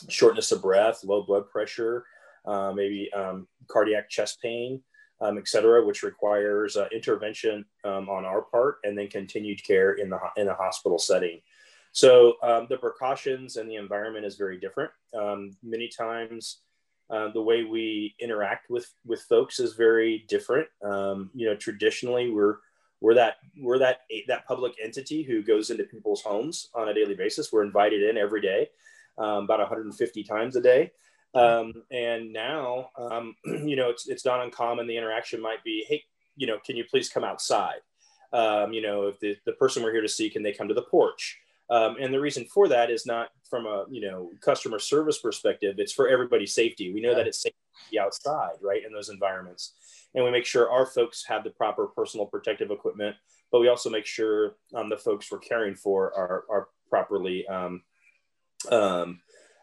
shortness 0.10 0.52
of 0.52 0.62
breath, 0.62 1.04
low 1.04 1.24
blood 1.24 1.50
pressure, 1.50 2.06
uh, 2.46 2.72
maybe 2.72 3.12
um, 3.14 3.48
cardiac 3.68 4.10
chest 4.10 4.40
pain, 4.42 4.82
um, 5.22 5.38
et 5.38 5.48
cetera, 5.48 5.84
which 5.86 6.04
requires 6.04 6.78
uh, 6.78 6.88
intervention 6.94 7.66
um, 7.84 8.08
on 8.10 8.24
our 8.24 8.44
part 8.44 8.78
and 8.84 8.98
then 8.98 9.08
continued 9.08 9.64
care 9.64 9.94
in 9.94 10.10
the 10.10 10.20
in 10.36 10.48
a 10.48 10.54
hospital 10.54 11.00
setting. 11.00 11.42
So 11.92 12.36
um, 12.44 12.68
the 12.70 12.78
precautions 12.78 13.58
and 13.58 13.68
the 13.68 13.76
environment 13.76 14.26
is 14.26 14.36
very 14.36 14.60
different. 14.60 14.92
many 15.64 15.90
times 15.90 16.62
uh, 17.10 17.30
the 17.32 17.42
way 17.42 17.64
we 17.64 18.16
interact 18.20 18.70
with 18.70 18.94
with 19.06 19.22
folks 19.22 19.60
is 19.60 19.74
very 19.74 20.26
different. 20.28 20.68
Um, 20.84 21.30
you 21.34 21.48
know, 21.48 21.56
traditionally 21.56 22.30
we're 22.30 22.58
we're 23.00 23.14
that 23.16 23.36
we're 23.60 23.80
that 23.80 24.02
that 24.28 24.46
public 24.46 24.74
entity 24.84 25.24
who 25.24 25.42
goes 25.42 25.70
into 25.70 25.84
people's 25.84 26.22
homes 26.22 26.70
on 26.74 26.90
a 26.90 26.94
daily 26.94 27.16
basis. 27.16 27.52
We're 27.52 27.64
invited 27.64 28.04
in 28.04 28.18
every 28.18 28.42
day, 28.42 28.70
um, 29.18 29.46
about 29.46 29.60
150 29.60 30.24
times 30.24 30.56
a 30.56 30.62
day. 30.62 30.92
Um, 31.34 31.84
and 31.92 32.34
now, 32.34 32.90
um, 32.98 33.36
you 33.46 33.76
know, 33.76 33.90
it's 33.90 34.08
it's 34.08 34.26
not 34.26 34.44
uncommon. 34.44 34.88
The 34.88 34.98
interaction 34.98 35.42
might 35.42 35.64
be, 35.64 35.86
hey, 35.88 36.04
you 36.36 36.48
know, 36.48 36.58
can 36.66 36.76
you 36.76 36.84
please 36.84 37.10
come 37.10 37.24
outside? 37.24 37.80
Um, 38.34 38.74
you 38.74 38.82
know, 38.82 39.08
if 39.08 39.20
the, 39.20 39.38
the 39.46 39.54
person 39.54 39.84
we're 39.84 39.94
here 39.94 40.02
to 40.02 40.10
see, 40.10 40.30
can 40.30 40.44
they 40.44 40.52
come 40.52 40.68
to 40.68 40.74
the 40.74 40.82
porch? 40.82 41.38
Um, 41.70 41.98
and 42.00 42.14
the 42.14 42.20
reason 42.20 42.46
for 42.46 42.68
that 42.70 42.90
is 42.90 43.06
not 43.06 43.30
from 43.50 43.66
a 43.66 43.86
you 43.90 44.02
know 44.02 44.32
customer 44.42 44.80
service 44.80 45.20
perspective. 45.20 45.76
It's 45.78 45.94
for 45.94 46.08
everybody's 46.08 46.54
safety. 46.54 46.94
We 46.94 47.02
know 47.02 47.12
yeah. 47.12 47.18
that 47.18 47.28
it's 47.28 47.42
safe 47.42 47.54
to 47.54 47.92
be 47.92 48.00
outside, 48.00 48.56
right, 48.62 48.86
in 48.86 48.94
those 48.94 49.10
environments, 49.10 49.74
and 50.16 50.24
we 50.24 50.32
make 50.32 50.46
sure 50.46 50.72
our 50.72 50.86
folks 50.86 51.26
have 51.28 51.44
the 51.44 51.50
proper 51.50 51.88
personal 51.88 52.26
protective 52.26 52.72
equipment. 52.72 53.16
But 53.52 53.62
we 53.62 53.70
also 53.70 53.90
make 53.90 54.06
sure 54.06 54.56
um, 54.74 54.90
the 54.90 54.98
folks 54.98 55.32
we're 55.32 55.40
caring 55.40 55.76
for 55.76 56.14
are 56.18 56.46
are 56.50 56.68
properly 56.90 57.46
um, 57.48 57.84
um, 58.72 59.20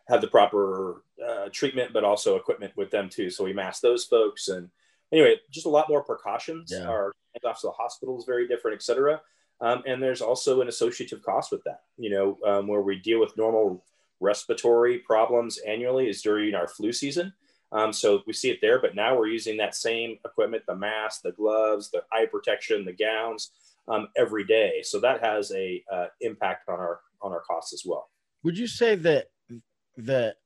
have 0.08 0.20
the 0.20 0.28
proper 0.28 1.02
uh, 1.26 1.48
treatment, 1.52 1.92
but 1.92 2.04
also 2.04 2.36
equipment 2.36 2.72
with 2.76 2.90
them 2.90 3.08
too. 3.08 3.30
So 3.30 3.44
we 3.44 3.52
mask 3.52 3.80
those 3.82 4.04
folks. 4.04 4.48
And 4.48 4.68
anyway, 5.12 5.36
just 5.50 5.66
a 5.66 5.70
lot 5.70 5.88
more 5.88 6.02
precautions. 6.02 6.72
Yeah. 6.72 6.86
Our 6.86 7.12
handoffs 7.34 7.60
to 7.60 7.68
the 7.68 7.72
hospital 7.72 8.18
is 8.18 8.24
very 8.24 8.46
different, 8.46 8.76
et 8.76 8.82
cetera. 8.82 9.20
Um, 9.64 9.82
and 9.86 10.02
there's 10.02 10.20
also 10.20 10.60
an 10.60 10.68
associative 10.68 11.22
cost 11.22 11.50
with 11.50 11.64
that, 11.64 11.80
you 11.96 12.10
know, 12.10 12.38
um, 12.46 12.68
where 12.68 12.82
we 12.82 12.96
deal 12.96 13.18
with 13.18 13.34
normal 13.38 13.82
respiratory 14.20 14.98
problems 14.98 15.58
annually 15.66 16.06
is 16.06 16.20
during 16.20 16.54
our 16.54 16.68
flu 16.68 16.92
season. 16.92 17.32
Um, 17.72 17.90
so 17.90 18.20
we 18.26 18.34
see 18.34 18.50
it 18.50 18.58
there, 18.60 18.78
but 18.78 18.94
now 18.94 19.16
we're 19.16 19.28
using 19.28 19.56
that 19.56 19.74
same 19.74 20.18
equipment, 20.22 20.64
the 20.68 20.76
mask, 20.76 21.22
the 21.22 21.32
gloves, 21.32 21.90
the 21.90 22.02
eye 22.12 22.26
protection, 22.30 22.84
the 22.84 22.92
gowns 22.92 23.52
um, 23.88 24.08
every 24.16 24.44
day. 24.44 24.82
So 24.82 25.00
that 25.00 25.24
has 25.24 25.50
a 25.52 25.82
uh, 25.90 26.06
impact 26.20 26.68
on 26.68 26.78
our, 26.78 27.00
on 27.22 27.32
our 27.32 27.40
costs 27.40 27.72
as 27.72 27.84
well. 27.86 28.10
Would 28.42 28.58
you 28.58 28.66
say 28.66 28.96
that, 28.96 29.28
that, 29.96 30.36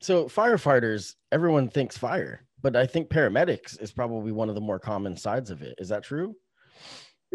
so 0.00 0.24
firefighters, 0.24 1.14
everyone 1.30 1.68
thinks 1.68 1.98
fire, 1.98 2.46
but 2.62 2.74
I 2.74 2.86
think 2.86 3.10
paramedics 3.10 3.80
is 3.82 3.92
probably 3.92 4.32
one 4.32 4.48
of 4.48 4.54
the 4.54 4.62
more 4.62 4.78
common 4.78 5.14
sides 5.14 5.50
of 5.50 5.60
it. 5.60 5.74
Is 5.76 5.90
that 5.90 6.04
true? 6.04 6.34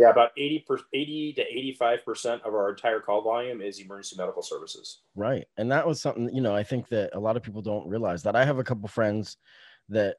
Yeah, 0.02 0.10
about 0.10 0.32
80, 0.36 0.66
per, 0.68 0.80
80 0.94 1.34
to 1.34 1.76
85% 1.78 2.42
of 2.42 2.56
our 2.56 2.72
entire 2.72 3.00
call 3.00 3.22
volume 3.22 3.62
is 3.62 3.80
emergency 3.80 4.16
medical 4.18 4.42
services. 4.42 5.02
Right. 5.16 5.46
And 5.58 5.72
that 5.72 5.86
was 5.86 6.02
something, 6.02 6.34
you 6.34 6.42
know, 6.42 6.56
I 6.56 6.64
think 6.64 6.90
that 6.90 7.12
a 7.14 7.20
lot 7.20 7.38
of 7.38 7.44
people 7.44 7.62
don't 7.62 7.88
realize 7.88 8.24
that. 8.24 8.36
I 8.36 8.44
have 8.44 8.58
a 8.58 8.64
couple 8.64 8.88
friends 8.88 9.38
that 9.90 10.16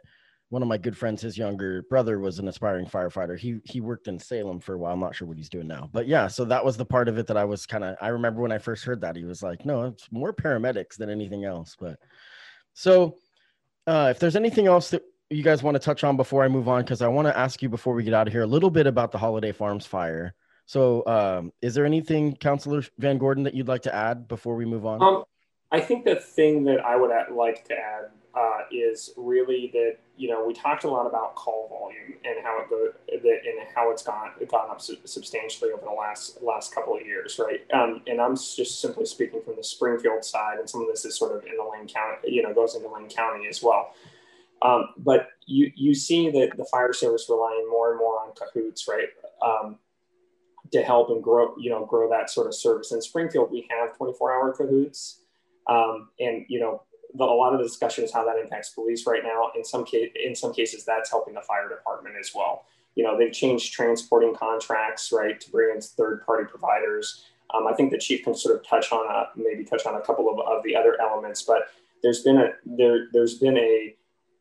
one 0.50 0.62
of 0.62 0.68
my 0.68 0.78
good 0.78 0.96
friends, 0.96 1.20
his 1.20 1.36
younger 1.36 1.82
brother 1.90 2.20
was 2.20 2.38
an 2.38 2.46
aspiring 2.46 2.86
firefighter. 2.86 3.36
He 3.36 3.58
he 3.64 3.80
worked 3.80 4.06
in 4.06 4.20
Salem 4.20 4.60
for 4.60 4.74
a 4.74 4.78
while. 4.78 4.92
I'm 4.92 5.00
not 5.00 5.16
sure 5.16 5.26
what 5.26 5.38
he's 5.38 5.48
doing 5.48 5.66
now. 5.66 5.88
But 5.92 6.06
yeah, 6.06 6.28
so 6.28 6.44
that 6.44 6.64
was 6.64 6.76
the 6.76 6.84
part 6.84 7.08
of 7.08 7.18
it 7.18 7.26
that 7.26 7.36
I 7.36 7.44
was 7.44 7.66
kind 7.66 7.82
of 7.82 7.96
I 8.00 8.08
remember 8.08 8.40
when 8.40 8.52
I 8.52 8.58
first 8.58 8.84
heard 8.84 9.00
that. 9.00 9.16
He 9.16 9.24
was 9.24 9.42
like, 9.42 9.66
no, 9.66 9.84
it's 9.84 10.12
more 10.12 10.32
paramedics 10.32 10.96
than 10.96 11.10
anything 11.10 11.44
else. 11.44 11.74
But 11.80 11.98
so 12.74 13.16
uh, 13.86 14.08
if 14.10 14.20
there's 14.20 14.36
anything 14.36 14.66
else 14.68 14.90
that 14.90 15.02
you 15.32 15.42
guys 15.42 15.62
want 15.62 15.74
to 15.74 15.78
touch 15.78 16.04
on 16.04 16.16
before 16.16 16.44
I 16.44 16.48
move 16.48 16.68
on? 16.68 16.82
Because 16.82 17.02
I 17.02 17.08
want 17.08 17.28
to 17.28 17.36
ask 17.36 17.62
you 17.62 17.68
before 17.68 17.94
we 17.94 18.04
get 18.04 18.14
out 18.14 18.26
of 18.26 18.32
here 18.32 18.42
a 18.42 18.46
little 18.46 18.70
bit 18.70 18.86
about 18.86 19.12
the 19.12 19.18
Holiday 19.18 19.52
Farms 19.52 19.86
fire. 19.86 20.34
So, 20.66 21.04
um, 21.06 21.52
is 21.60 21.74
there 21.74 21.84
anything, 21.84 22.36
Councilor 22.36 22.84
Van 22.98 23.18
Gordon, 23.18 23.44
that 23.44 23.54
you'd 23.54 23.68
like 23.68 23.82
to 23.82 23.94
add 23.94 24.28
before 24.28 24.56
we 24.56 24.64
move 24.64 24.86
on? 24.86 25.02
Um, 25.02 25.24
I 25.70 25.80
think 25.80 26.04
the 26.04 26.16
thing 26.16 26.64
that 26.64 26.84
I 26.84 26.96
would 26.96 27.10
like 27.34 27.64
to 27.68 27.74
add 27.74 28.10
uh, 28.34 28.60
is 28.70 29.10
really 29.16 29.70
that 29.72 29.96
you 30.16 30.28
know 30.28 30.44
we 30.46 30.54
talked 30.54 30.84
a 30.84 30.88
lot 30.88 31.06
about 31.06 31.34
call 31.34 31.68
volume 31.68 32.18
and 32.24 32.36
how 32.42 32.60
it 32.60 32.70
go 32.70 32.88
and 33.12 33.68
how 33.74 33.90
it's 33.90 34.02
gone 34.02 34.30
gone 34.48 34.70
up 34.70 34.80
substantially 34.80 35.70
over 35.70 35.82
the 35.84 35.90
last 35.90 36.42
last 36.42 36.74
couple 36.74 36.96
of 36.96 37.04
years, 37.04 37.38
right? 37.38 37.60
Um, 37.72 38.02
and 38.06 38.20
I'm 38.20 38.36
just 38.36 38.80
simply 38.80 39.04
speaking 39.04 39.42
from 39.42 39.56
the 39.56 39.64
Springfield 39.64 40.24
side, 40.24 40.58
and 40.58 40.68
some 40.68 40.82
of 40.82 40.88
this 40.88 41.04
is 41.04 41.18
sort 41.18 41.36
of 41.36 41.44
in 41.44 41.56
the 41.56 41.62
Lane 41.62 41.88
County, 41.88 42.32
you 42.32 42.42
know, 42.42 42.54
goes 42.54 42.74
into 42.74 42.88
Lane 42.88 43.08
County 43.08 43.46
as 43.48 43.62
well. 43.62 43.94
Um, 44.62 44.88
but 44.98 45.28
you 45.46 45.72
you 45.74 45.94
see 45.94 46.30
that 46.30 46.56
the 46.56 46.64
fire 46.66 46.92
service 46.92 47.26
relying 47.28 47.66
more 47.70 47.90
and 47.90 47.98
more 47.98 48.20
on 48.20 48.32
CAHOOTS, 48.34 48.86
right, 48.88 49.08
um, 49.44 49.78
to 50.72 50.82
help 50.82 51.10
and 51.10 51.22
grow 51.22 51.54
you 51.58 51.70
know 51.70 51.84
grow 51.84 52.08
that 52.10 52.30
sort 52.30 52.46
of 52.46 52.54
service. 52.54 52.92
In 52.92 53.02
Springfield, 53.02 53.50
we 53.50 53.66
have 53.70 53.96
24 53.96 54.32
hour 54.32 54.54
CAHOOTS, 54.56 55.18
um, 55.68 56.08
and 56.20 56.44
you 56.48 56.60
know 56.60 56.82
the, 57.14 57.24
a 57.24 57.26
lot 57.26 57.52
of 57.52 57.58
the 57.58 57.64
discussion 57.64 58.04
is 58.04 58.12
how 58.12 58.24
that 58.24 58.38
impacts 58.38 58.70
police 58.70 59.06
right 59.06 59.22
now. 59.24 59.50
In 59.56 59.64
some 59.64 59.84
case, 59.84 60.10
in 60.22 60.34
some 60.34 60.52
cases, 60.52 60.84
that's 60.84 61.10
helping 61.10 61.34
the 61.34 61.42
fire 61.42 61.68
department 61.68 62.16
as 62.18 62.32
well. 62.34 62.64
You 62.94 63.04
know, 63.04 63.18
they've 63.18 63.32
changed 63.32 63.72
transporting 63.72 64.34
contracts, 64.34 65.12
right, 65.12 65.40
to 65.40 65.50
bring 65.50 65.74
in 65.74 65.80
third 65.80 66.24
party 66.24 66.44
providers. 66.48 67.24
Um, 67.54 67.66
I 67.66 67.74
think 67.74 67.90
the 67.90 67.98
chief 67.98 68.24
can 68.24 68.34
sort 68.34 68.56
of 68.56 68.66
touch 68.66 68.92
on 68.92 69.06
a, 69.10 69.28
maybe 69.36 69.64
touch 69.64 69.86
on 69.86 69.94
a 69.94 70.00
couple 70.00 70.30
of, 70.30 70.38
of 70.40 70.62
the 70.62 70.76
other 70.76 70.98
elements, 71.00 71.42
but 71.42 71.68
there's 72.02 72.22
been 72.22 72.38
a 72.38 72.50
there 72.64 73.08
there's 73.12 73.38
been 73.38 73.56
a 73.56 73.94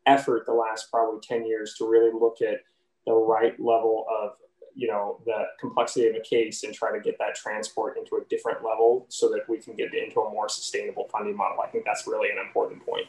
effort 0.06 0.44
the 0.46 0.52
last 0.52 0.90
probably 0.90 1.20
10 1.20 1.46
years 1.46 1.74
to 1.74 1.88
really 1.88 2.10
look 2.12 2.42
at 2.42 2.60
the 3.06 3.12
right 3.12 3.58
level 3.60 4.06
of 4.08 4.32
you 4.74 4.88
know 4.88 5.20
the 5.26 5.44
complexity 5.60 6.08
of 6.08 6.16
a 6.16 6.20
case 6.20 6.64
and 6.64 6.72
try 6.72 6.92
to 6.92 7.00
get 7.00 7.18
that 7.18 7.34
transport 7.34 7.98
into 7.98 8.16
a 8.16 8.24
different 8.28 8.64
level 8.64 9.06
so 9.08 9.28
that 9.28 9.48
we 9.48 9.58
can 9.58 9.74
get 9.76 9.92
into 9.94 10.20
a 10.20 10.30
more 10.30 10.48
sustainable 10.48 11.08
funding 11.12 11.36
model. 11.36 11.58
I 11.60 11.66
think 11.68 11.84
that's 11.84 12.06
really 12.06 12.30
an 12.30 12.38
important 12.38 12.84
point. 12.84 13.06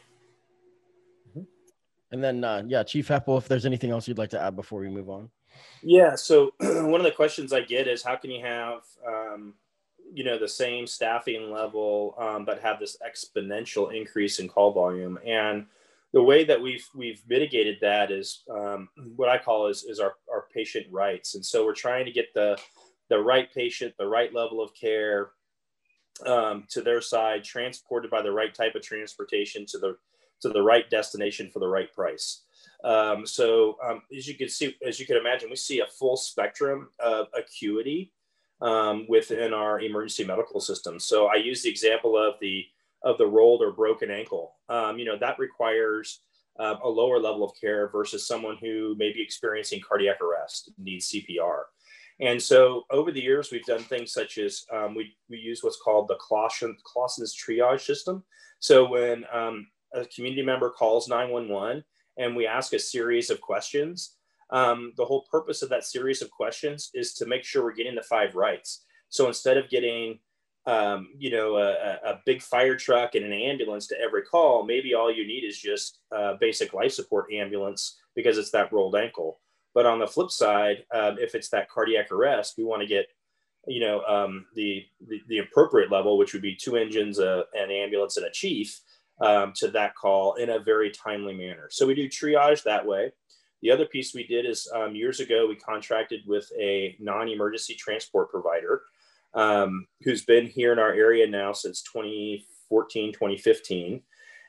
Mm-hmm. 1.29 1.43
and 2.11 2.23
then 2.23 2.43
uh, 2.43 2.63
yeah 2.67 2.83
chief 2.83 3.07
heppel 3.07 3.37
if 3.37 3.47
there's 3.47 3.65
anything 3.65 3.91
else 3.91 4.07
you'd 4.07 4.17
like 4.17 4.31
to 4.31 4.41
add 4.41 4.55
before 4.55 4.81
we 4.81 4.89
move 4.89 5.09
on. 5.09 5.29
Yeah 5.81 6.15
so 6.15 6.53
one 6.59 6.99
of 6.99 7.03
the 7.03 7.11
questions 7.11 7.53
i 7.53 7.61
get 7.61 7.87
is 7.87 8.03
how 8.03 8.15
can 8.15 8.31
you 8.31 8.43
have 8.43 8.81
um, 9.07 9.53
you 10.13 10.23
know 10.23 10.37
the 10.37 10.47
same 10.47 10.85
staffing 10.85 11.51
level 11.51 12.15
um, 12.17 12.45
but 12.45 12.61
have 12.61 12.79
this 12.79 12.97
exponential 13.05 13.95
increase 13.95 14.39
in 14.39 14.47
call 14.47 14.71
volume? 14.71 15.17
And 15.25 15.65
the 16.13 16.23
way 16.23 16.43
that 16.43 16.61
we've 16.61 16.87
we've 16.95 17.21
mitigated 17.27 17.77
that 17.81 18.11
is 18.11 18.43
um, 18.49 18.87
what 19.15 19.29
I 19.29 19.37
call 19.37 19.67
is 19.67 19.83
is 19.83 19.99
our, 19.99 20.13
our 20.31 20.45
patient 20.53 20.85
rights, 20.91 21.35
and 21.35 21.45
so 21.45 21.65
we're 21.65 21.73
trying 21.73 22.05
to 22.05 22.11
get 22.11 22.33
the 22.33 22.57
the 23.09 23.19
right 23.19 23.51
patient, 23.53 23.95
the 23.97 24.07
right 24.07 24.33
level 24.33 24.61
of 24.61 24.73
care 24.73 25.31
um, 26.25 26.65
to 26.69 26.81
their 26.81 27.01
side, 27.01 27.43
transported 27.43 28.09
by 28.09 28.21
the 28.21 28.31
right 28.31 28.53
type 28.53 28.75
of 28.75 28.83
transportation 28.83 29.65
to 29.67 29.79
the 29.79 29.97
to 30.41 30.49
the 30.49 30.61
right 30.61 30.89
destination 30.89 31.49
for 31.51 31.59
the 31.59 31.67
right 31.67 31.91
price. 31.91 32.43
Um, 32.83 33.25
so 33.25 33.77
um, 33.83 34.01
as 34.15 34.27
you 34.27 34.35
can 34.35 34.49
see, 34.49 34.75
as 34.85 34.99
you 34.99 35.07
can 35.07 35.17
imagine, 35.17 35.49
we 35.49 35.55
see 35.55 35.79
a 35.79 35.87
full 35.87 36.17
spectrum 36.17 36.89
of 36.99 37.27
acuity 37.35 38.11
um, 38.61 39.05
within 39.09 39.53
our 39.53 39.79
emergency 39.79 40.25
medical 40.25 40.59
system. 40.59 40.99
So 40.99 41.27
I 41.27 41.35
use 41.35 41.63
the 41.63 41.69
example 41.69 42.17
of 42.17 42.35
the 42.39 42.65
of 43.03 43.17
the 43.17 43.27
rolled 43.27 43.61
or 43.61 43.71
broken 43.71 44.09
ankle. 44.09 44.55
Um, 44.69 44.97
you 44.97 45.05
know, 45.05 45.17
that 45.17 45.39
requires 45.39 46.19
uh, 46.59 46.75
a 46.83 46.89
lower 46.89 47.19
level 47.19 47.43
of 47.43 47.51
care 47.59 47.89
versus 47.89 48.27
someone 48.27 48.57
who 48.61 48.95
may 48.97 49.11
be 49.11 49.21
experiencing 49.21 49.81
cardiac 49.87 50.21
arrest, 50.21 50.71
needs 50.77 51.11
CPR. 51.11 51.63
And 52.19 52.41
so 52.41 52.83
over 52.91 53.11
the 53.11 53.21
years, 53.21 53.51
we've 53.51 53.65
done 53.65 53.81
things 53.81 54.13
such 54.13 54.37
as 54.37 54.65
um, 54.71 54.95
we, 54.95 55.15
we 55.29 55.37
use 55.37 55.63
what's 55.63 55.81
called 55.83 56.07
the 56.07 56.15
Clawson, 56.15 56.77
Clawson's 56.83 57.35
triage 57.35 57.81
system. 57.81 58.23
So 58.59 58.87
when 58.87 59.25
um, 59.33 59.67
a 59.93 60.05
community 60.05 60.43
member 60.43 60.69
calls 60.69 61.07
911 61.07 61.83
and 62.17 62.35
we 62.35 62.45
ask 62.45 62.73
a 62.73 62.79
series 62.79 63.29
of 63.29 63.41
questions, 63.41 64.17
um, 64.51 64.93
the 64.97 65.05
whole 65.05 65.25
purpose 65.31 65.63
of 65.63 65.69
that 65.69 65.83
series 65.83 66.21
of 66.21 66.29
questions 66.29 66.91
is 66.93 67.13
to 67.15 67.25
make 67.25 67.43
sure 67.43 67.63
we're 67.63 67.73
getting 67.73 67.95
the 67.95 68.03
five 68.03 68.35
rights. 68.35 68.85
So 69.09 69.27
instead 69.27 69.57
of 69.57 69.69
getting 69.69 70.19
um, 70.65 71.09
you 71.17 71.29
know, 71.29 71.57
a, 71.57 71.71
a, 72.05 72.21
big 72.25 72.41
fire 72.41 72.77
truck 72.77 73.15
and 73.15 73.25
an 73.25 73.33
ambulance 73.33 73.87
to 73.87 73.99
every 73.99 74.21
call, 74.21 74.63
maybe 74.63 74.93
all 74.93 75.11
you 75.11 75.27
need 75.27 75.43
is 75.43 75.59
just 75.59 75.99
basic 76.39 76.73
life 76.73 76.93
support 76.93 77.33
ambulance 77.33 77.99
because 78.15 78.37
it's 78.37 78.51
that 78.51 78.71
rolled 78.71 78.95
ankle. 78.95 79.39
But 79.73 79.85
on 79.85 79.99
the 79.99 80.07
flip 80.07 80.31
side, 80.31 80.85
um, 80.93 81.17
if 81.19 81.35
it's 81.35 81.49
that 81.49 81.69
cardiac 81.69 82.11
arrest, 82.11 82.55
we 82.57 82.63
want 82.63 82.81
to 82.81 82.87
get, 82.87 83.07
you 83.67 83.79
know, 83.79 84.01
um, 84.03 84.45
the, 84.55 84.85
the, 85.07 85.21
the 85.27 85.39
appropriate 85.39 85.91
level, 85.91 86.17
which 86.17 86.33
would 86.33 86.41
be 86.41 86.55
two 86.55 86.75
engines, 86.75 87.19
uh, 87.19 87.43
an 87.53 87.71
ambulance, 87.71 88.17
and 88.17 88.25
a 88.25 88.31
chief 88.31 88.79
um, 89.21 89.53
to 89.55 89.69
that 89.69 89.95
call 89.95 90.35
in 90.35 90.49
a 90.49 90.59
very 90.59 90.91
timely 90.91 91.33
manner. 91.33 91.67
So 91.71 91.87
we 91.87 91.95
do 91.95 92.07
triage 92.07 92.63
that 92.63 92.85
way. 92.85 93.11
The 93.61 93.71
other 93.71 93.85
piece 93.85 94.13
we 94.13 94.27
did 94.27 94.45
is 94.45 94.69
um, 94.75 94.93
years 94.93 95.21
ago 95.21 95.47
we 95.47 95.55
contracted 95.55 96.21
with 96.27 96.51
a 96.59 96.95
non-emergency 96.99 97.75
transport 97.75 98.29
provider 98.29 98.83
um, 99.33 99.87
who's 100.01 100.25
been 100.25 100.47
here 100.47 100.71
in 100.71 100.79
our 100.79 100.93
area 100.93 101.27
now 101.27 101.53
since 101.53 101.81
2014, 101.83 103.13
2015. 103.13 104.01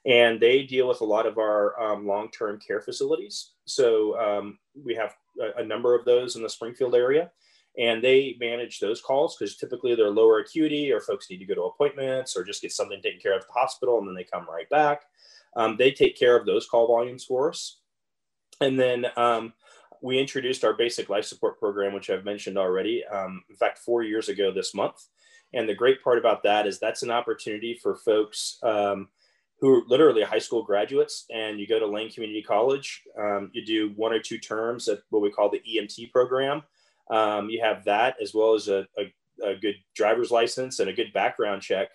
And 0.07 0.39
they 0.39 0.63
deal 0.65 0.87
with 0.87 1.01
a 1.01 1.07
lot 1.07 1.27
of 1.27 1.39
our 1.39 1.81
um, 1.81 2.07
long 2.07 2.31
term 2.31 2.59
care 2.61 2.81
facilities. 2.81 3.53
So 3.65 4.19
um, 4.21 4.59
we 4.75 4.95
have 4.95 5.15
a, 5.41 5.63
a, 5.63 5.65
number 5.65 5.95
of 5.95 6.05
those 6.05 6.37
in 6.37 6.43
the 6.43 6.51
Springfield 6.51 6.95
area. 6.95 7.31
And 7.79 8.05
they 8.05 8.37
manage 8.39 8.79
those 8.79 9.01
calls 9.01 9.37
because 9.37 9.57
typically 9.57 9.95
they're 9.95 10.11
lower 10.11 10.41
acuity 10.41 10.93
or 10.93 11.01
folks 11.01 11.29
need 11.29 11.39
to 11.39 11.47
go 11.47 11.55
to 11.55 11.63
appointments 11.63 12.37
or 12.37 12.45
just 12.45 12.63
get 12.63 12.71
something 12.71 13.01
taken 13.03 13.19
care 13.19 13.33
of 13.33 13.41
at 13.41 13.47
the 13.49 13.53
hospital 13.53 13.99
and 13.99 14.07
then 14.07 14.15
they 14.15 14.25
come 14.25 14.47
right 14.49 14.69
back. 14.69 15.03
Um, 15.57 15.77
they 15.77 15.91
take 15.91 16.17
care 16.17 16.37
of 16.37 16.47
those 16.47 16.69
call 16.69 16.87
volumes 16.87 17.25
for 17.25 17.49
us. 17.49 17.79
And 18.61 18.79
then 18.79 19.07
um, 19.17 19.55
we 20.05 20.19
introduced 20.19 20.65
our 20.65 20.75
basic 20.75 21.09
life 21.09 21.25
support 21.25 21.59
program, 21.59 21.95
which 21.95 22.11
I've 22.11 22.27
mentioned 22.27 22.59
already. 22.59 23.03
Um, 23.07 23.43
in 23.49 23.57
fact, 23.57 23.79
four 23.79 24.03
years 24.03 24.29
ago 24.29 24.53
this 24.53 24.75
month. 24.75 25.03
And 25.55 25.67
the 25.67 25.75
great 25.75 26.05
part 26.05 26.19
about 26.19 26.43
that 26.43 26.67
is 26.67 26.79
that's 26.79 27.03
an 27.03 27.11
opportunity 27.11 27.81
for 27.83 27.97
folks 27.97 28.59
um, 28.63 29.09
who 29.61 29.77
are 29.77 29.83
literally 29.89 30.23
high 30.23 30.41
school 30.41 30.63
graduates 30.63 31.25
and 31.33 31.59
you 31.59 31.67
go 31.67 31.79
to 31.79 31.87
Lane 31.87 32.11
Community 32.11 32.43
College. 32.43 33.03
Um, 33.19 33.51
you 33.55 33.65
do 33.65 33.93
one 33.97 34.13
or 34.13 34.19
two 34.19 34.37
terms 34.37 34.89
at 34.89 34.99
what 35.09 35.23
we 35.23 35.31
call 35.31 35.49
the 35.49 35.63
EMT 35.67 36.13
program. 36.13 36.63
Um, 37.11 37.49
you 37.49 37.63
have 37.63 37.83
that 37.85 38.17
as 38.21 38.35
well 38.35 38.53
as 38.53 38.69
a, 38.69 38.87
a, 38.99 39.11
a, 39.43 39.57
good 39.57 39.77
driver's 39.95 40.31
license 40.31 40.81
and 40.81 40.91
a 40.91 40.95
good 40.95 41.15
background 41.15 41.63
check. 41.63 41.89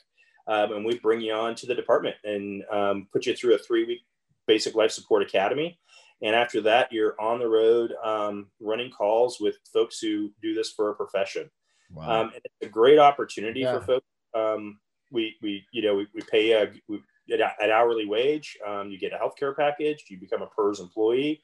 Um, 0.48 0.72
and 0.72 0.86
we 0.86 0.98
bring 0.98 1.22
you 1.22 1.34
on 1.34 1.54
to 1.56 1.68
the 1.68 1.76
department 1.76 2.16
and 2.24 2.64
um, 2.72 3.08
put 3.14 3.28
you 3.28 3.36
through 3.36 3.54
a 3.54 3.60
three 3.60 3.86
week 3.86 4.02
basic 4.48 4.74
life 4.74 4.92
support 4.92 5.22
academy 5.22 5.80
and 6.22 6.36
after 6.36 6.62
that, 6.62 6.92
you're 6.92 7.20
on 7.20 7.40
the 7.40 7.48
road 7.48 7.94
um, 8.04 8.48
running 8.60 8.92
calls 8.92 9.40
with 9.40 9.58
folks 9.72 10.00
who 10.00 10.32
do 10.42 10.54
this 10.54 10.72
for 10.72 10.90
a 10.90 10.96
profession. 10.96 11.50
Wow. 11.92 12.22
Um, 12.22 12.32
it's 12.36 12.54
a 12.62 12.68
great 12.68 13.00
opportunity 13.00 13.62
yeah. 13.62 13.80
for 13.80 13.86
folks. 13.86 14.06
Um, 14.34 14.80
we, 15.12 15.36
we, 15.42 15.66
you 15.72 15.82
know, 15.82 15.96
we, 15.96 16.08
we 16.14 16.22
pay, 16.22 16.52
a, 16.52 16.72
we, 16.88 17.02
at, 17.34 17.70
hourly 17.70 18.06
wage. 18.06 18.58
Um, 18.68 18.90
you 18.90 19.00
get 19.00 19.14
a 19.14 19.18
healthcare 19.18 19.56
package. 19.56 20.06
You 20.10 20.20
become 20.20 20.42
a 20.42 20.48
PERS 20.48 20.80
employee, 20.80 21.42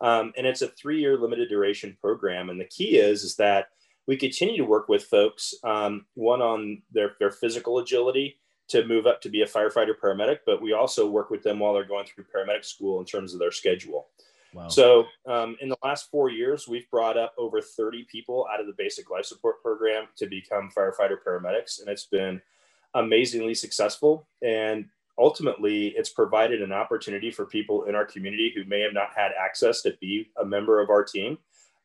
um, 0.00 0.32
and 0.36 0.46
it's 0.46 0.62
a 0.62 0.68
three-year 0.68 1.16
limited 1.16 1.48
duration 1.48 1.96
program. 2.00 2.50
And 2.50 2.60
the 2.60 2.66
key 2.66 2.98
is 2.98 3.22
is 3.22 3.36
that 3.36 3.68
we 4.06 4.16
continue 4.16 4.56
to 4.58 4.64
work 4.64 4.88
with 4.88 5.04
folks 5.04 5.54
um, 5.64 6.06
one 6.14 6.42
on 6.42 6.82
their 6.92 7.12
their 7.18 7.30
physical 7.30 7.78
agility 7.78 8.38
to 8.68 8.84
move 8.86 9.06
up 9.06 9.20
to 9.20 9.28
be 9.28 9.42
a 9.42 9.46
firefighter 9.46 9.94
paramedic, 10.00 10.38
but 10.44 10.60
we 10.60 10.72
also 10.72 11.08
work 11.08 11.30
with 11.30 11.42
them 11.42 11.58
while 11.58 11.72
they're 11.72 11.84
going 11.84 12.06
through 12.06 12.24
paramedic 12.24 12.64
school 12.64 13.00
in 13.00 13.06
terms 13.06 13.32
of 13.32 13.38
their 13.38 13.52
schedule. 13.52 14.08
Wow. 14.52 14.68
So, 14.68 15.04
um, 15.26 15.56
in 15.60 15.68
the 15.68 15.76
last 15.84 16.10
four 16.10 16.30
years, 16.30 16.66
we've 16.66 16.90
brought 16.90 17.18
up 17.18 17.34
over 17.36 17.60
30 17.60 18.06
people 18.10 18.46
out 18.52 18.60
of 18.60 18.66
the 18.66 18.72
basic 18.76 19.10
life 19.10 19.26
support 19.26 19.62
program 19.62 20.06
to 20.16 20.26
become 20.26 20.70
firefighter 20.76 21.16
paramedics, 21.26 21.80
and 21.80 21.88
it's 21.88 22.06
been 22.06 22.40
amazingly 22.94 23.54
successful. 23.54 24.26
And 24.42 24.86
ultimately, 25.18 25.88
it's 25.88 26.08
provided 26.08 26.62
an 26.62 26.72
opportunity 26.72 27.30
for 27.30 27.44
people 27.44 27.84
in 27.84 27.94
our 27.94 28.06
community 28.06 28.52
who 28.54 28.64
may 28.64 28.80
have 28.80 28.94
not 28.94 29.10
had 29.14 29.32
access 29.38 29.82
to 29.82 29.94
be 30.00 30.30
a 30.40 30.44
member 30.44 30.80
of 30.80 30.90
our 30.90 31.04
team 31.04 31.38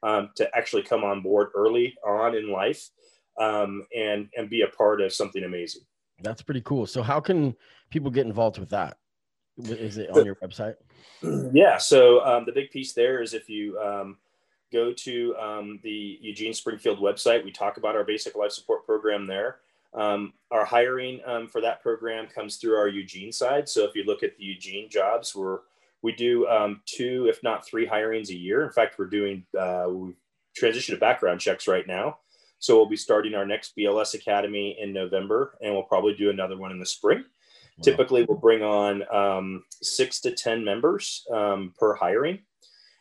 um, 0.03 0.29
to 0.35 0.49
actually 0.55 0.83
come 0.83 1.03
on 1.03 1.21
board 1.21 1.49
early 1.55 1.95
on 2.05 2.35
in 2.35 2.51
life 2.51 2.89
um, 3.37 3.85
and 3.95 4.29
and 4.37 4.49
be 4.49 4.61
a 4.61 4.67
part 4.67 5.01
of 5.01 5.13
something 5.13 5.43
amazing. 5.43 5.83
That's 6.23 6.41
pretty 6.41 6.61
cool. 6.61 6.85
So, 6.85 7.03
how 7.03 7.19
can 7.19 7.55
people 7.89 8.11
get 8.11 8.25
involved 8.25 8.57
with 8.57 8.69
that? 8.69 8.97
Is 9.57 9.97
it 9.97 10.09
on 10.11 10.25
your 10.25 10.35
website? 10.35 10.75
Yeah. 11.53 11.77
So 11.77 12.25
um, 12.25 12.45
the 12.45 12.51
big 12.51 12.71
piece 12.71 12.93
there 12.93 13.21
is 13.21 13.35
if 13.35 13.47
you 13.47 13.79
um, 13.79 14.17
go 14.73 14.91
to 14.91 15.35
um, 15.35 15.79
the 15.83 16.17
Eugene 16.19 16.53
Springfield 16.53 16.99
website, 16.99 17.43
we 17.43 17.51
talk 17.51 17.77
about 17.77 17.95
our 17.95 18.03
basic 18.03 18.35
life 18.35 18.51
support 18.51 18.85
program 18.87 19.27
there. 19.27 19.57
Um, 19.93 20.33
our 20.49 20.65
hiring 20.65 21.21
um, 21.25 21.47
for 21.47 21.61
that 21.61 21.81
program 21.81 22.27
comes 22.27 22.55
through 22.55 22.75
our 22.75 22.87
Eugene 22.87 23.31
side. 23.31 23.69
So 23.69 23.83
if 23.83 23.95
you 23.95 24.03
look 24.03 24.23
at 24.23 24.35
the 24.37 24.43
Eugene 24.43 24.89
jobs, 24.89 25.35
we're 25.35 25.59
we 26.01 26.11
do 26.11 26.47
um, 26.47 26.81
two, 26.87 27.27
if 27.29 27.43
not 27.43 27.65
three 27.65 27.85
hirings 27.85 28.29
a 28.29 28.37
year. 28.37 28.63
In 28.63 28.71
fact, 28.71 28.97
we're 28.97 29.05
doing 29.05 29.45
uh, 29.59 29.85
we 29.89 30.13
transition 30.55 30.95
to 30.95 30.99
background 30.99 31.39
checks 31.39 31.67
right 31.67 31.85
now. 31.85 32.17
So 32.61 32.77
we'll 32.77 32.85
be 32.85 32.95
starting 32.95 33.33
our 33.33 33.45
next 33.45 33.75
BLS 33.75 34.13
Academy 34.13 34.77
in 34.79 34.93
November, 34.93 35.57
and 35.61 35.73
we'll 35.73 35.81
probably 35.81 36.13
do 36.13 36.29
another 36.29 36.55
one 36.55 36.71
in 36.71 36.79
the 36.79 36.85
spring. 36.85 37.25
Typically, 37.81 38.23
we'll 38.23 38.37
bring 38.37 38.61
on 38.61 39.03
um, 39.11 39.63
six 39.81 40.21
to 40.21 40.31
10 40.31 40.63
members 40.63 41.25
um, 41.33 41.73
per 41.79 41.95
hiring. 41.95 42.37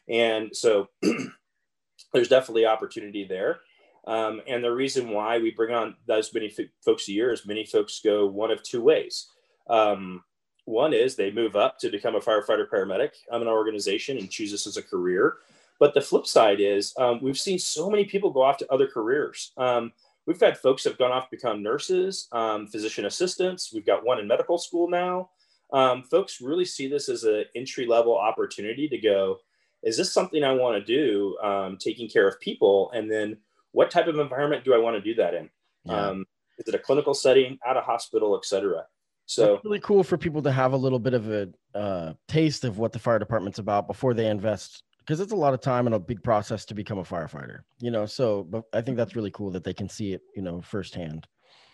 And 0.09 0.57
so 0.57 0.89
there's 2.15 2.29
definitely 2.29 2.65
opportunity 2.65 3.25
there. 3.25 3.61
Um, 4.07 4.41
and 4.49 4.65
the 4.65 4.73
reason 4.73 5.11
why 5.11 5.37
we 5.39 5.51
bring 5.51 5.75
on 5.75 5.95
those 6.07 6.33
many 6.33 6.47
f- 6.47 6.67
folks 6.83 7.07
a 7.09 7.13
year 7.13 7.31
is 7.31 7.45
many 7.45 7.67
folks 7.67 8.01
go 8.03 8.27
one 8.27 8.51
of 8.51 8.63
two 8.63 8.81
ways. 8.81 9.29
Um, 9.69 10.25
one 10.65 10.95
is 10.95 11.17
they 11.17 11.31
move 11.31 11.55
up 11.55 11.79
to 11.81 11.91
become 11.91 12.15
a 12.15 12.21
firefighter 12.21 12.67
paramedic 12.67 13.11
in 13.31 13.43
an 13.43 13.49
organization 13.49 14.17
and 14.17 14.31
choose 14.31 14.53
this 14.53 14.67
as 14.67 14.79
a 14.79 14.83
career. 14.83 15.35
But 15.81 15.95
the 15.95 16.01
flip 16.01 16.27
side 16.27 16.61
is 16.61 16.95
um, 16.99 17.19
we've 17.23 17.39
seen 17.39 17.59
so 17.59 17.91
many 17.91 18.05
people 18.05 18.31
go 18.31 18.43
off 18.43 18.59
to 18.59 18.73
other 18.73 18.87
careers. 18.87 19.53
Um, 19.57 19.93
we've 20.27 20.39
had 20.39 20.59
folks 20.59 20.85
have 20.85 20.99
gone 20.99 21.11
off 21.11 21.25
to 21.25 21.37
become 21.37 21.63
nurses, 21.63 22.29
um, 22.33 22.67
physician 22.67 23.07
assistants. 23.07 23.73
We've 23.73 23.87
got 23.87 24.05
one 24.05 24.19
in 24.19 24.29
medical 24.29 24.59
school 24.59 24.89
now. 24.89 25.31
Um, 25.73 26.03
folks 26.03 26.41
really 26.41 26.67
see 26.67 26.87
this 26.87 27.09
as 27.09 27.25
an 27.25 27.47
entry 27.57 27.87
level 27.87 28.17
opportunity 28.17 28.89
to 28.89 28.99
go, 28.99 29.39
is 29.83 29.97
this 29.97 30.13
something 30.13 30.45
I 30.45 30.53
want 30.53 30.77
to 30.77 30.85
do, 30.85 31.39
um, 31.43 31.79
taking 31.81 32.09
care 32.09 32.29
of 32.29 32.39
people? 32.41 32.91
And 32.93 33.11
then 33.11 33.39
what 33.73 33.91
type 33.91 34.07
of 34.07 34.19
environment 34.19 34.65
do 34.65 34.75
I 34.75 34.79
want 34.79 34.97
to 34.97 35.01
do 35.01 35.15
that 35.15 35.33
in? 35.33 35.49
Yeah. 35.85 36.09
Um, 36.09 36.27
is 36.59 36.69
it 36.69 36.75
a 36.75 36.79
clinical 36.79 37.15
setting, 37.15 37.59
at 37.67 37.79
a 37.79 37.81
hospital, 37.81 38.37
et 38.37 38.45
cetera? 38.45 38.85
So 39.25 39.55
That's 39.55 39.65
really 39.65 39.81
cool 39.81 40.05
for 40.05 40.19
people 40.19 40.43
to 40.43 40.53
have 40.53 40.75
a 40.75 40.77
little 40.77 40.99
bit 40.99 41.15
of 41.15 41.31
a 41.31 41.49
uh, 41.75 42.13
taste 42.29 42.65
of 42.65 42.77
what 42.77 42.93
the 42.93 42.99
fire 42.99 43.19
department's 43.19 43.61
about 43.61 43.87
before 43.87 44.13
they 44.13 44.27
invest 44.27 44.83
because 45.11 45.19
it's 45.19 45.33
a 45.33 45.37
lot 45.37 45.53
of 45.53 45.61
time 45.61 45.87
and 45.87 45.97
a 45.97 45.99
big 45.99 46.23
process 46.23 46.65
to 46.65 46.73
become 46.73 46.99
a 46.99 47.03
firefighter, 47.03 47.63
you 47.81 47.91
know. 47.91 48.07
So, 48.07 48.45
but 48.45 48.63
I 48.73 48.81
think 48.81 48.97
that's 48.97 49.17
really 49.17 49.33
cool 49.33 49.51
that 49.51 49.65
they 49.65 49.75
can 49.75 49.89
see 49.89 50.13
it, 50.13 50.23
you 50.37 50.43
know, 50.43 50.61
firsthand. 50.61 51.27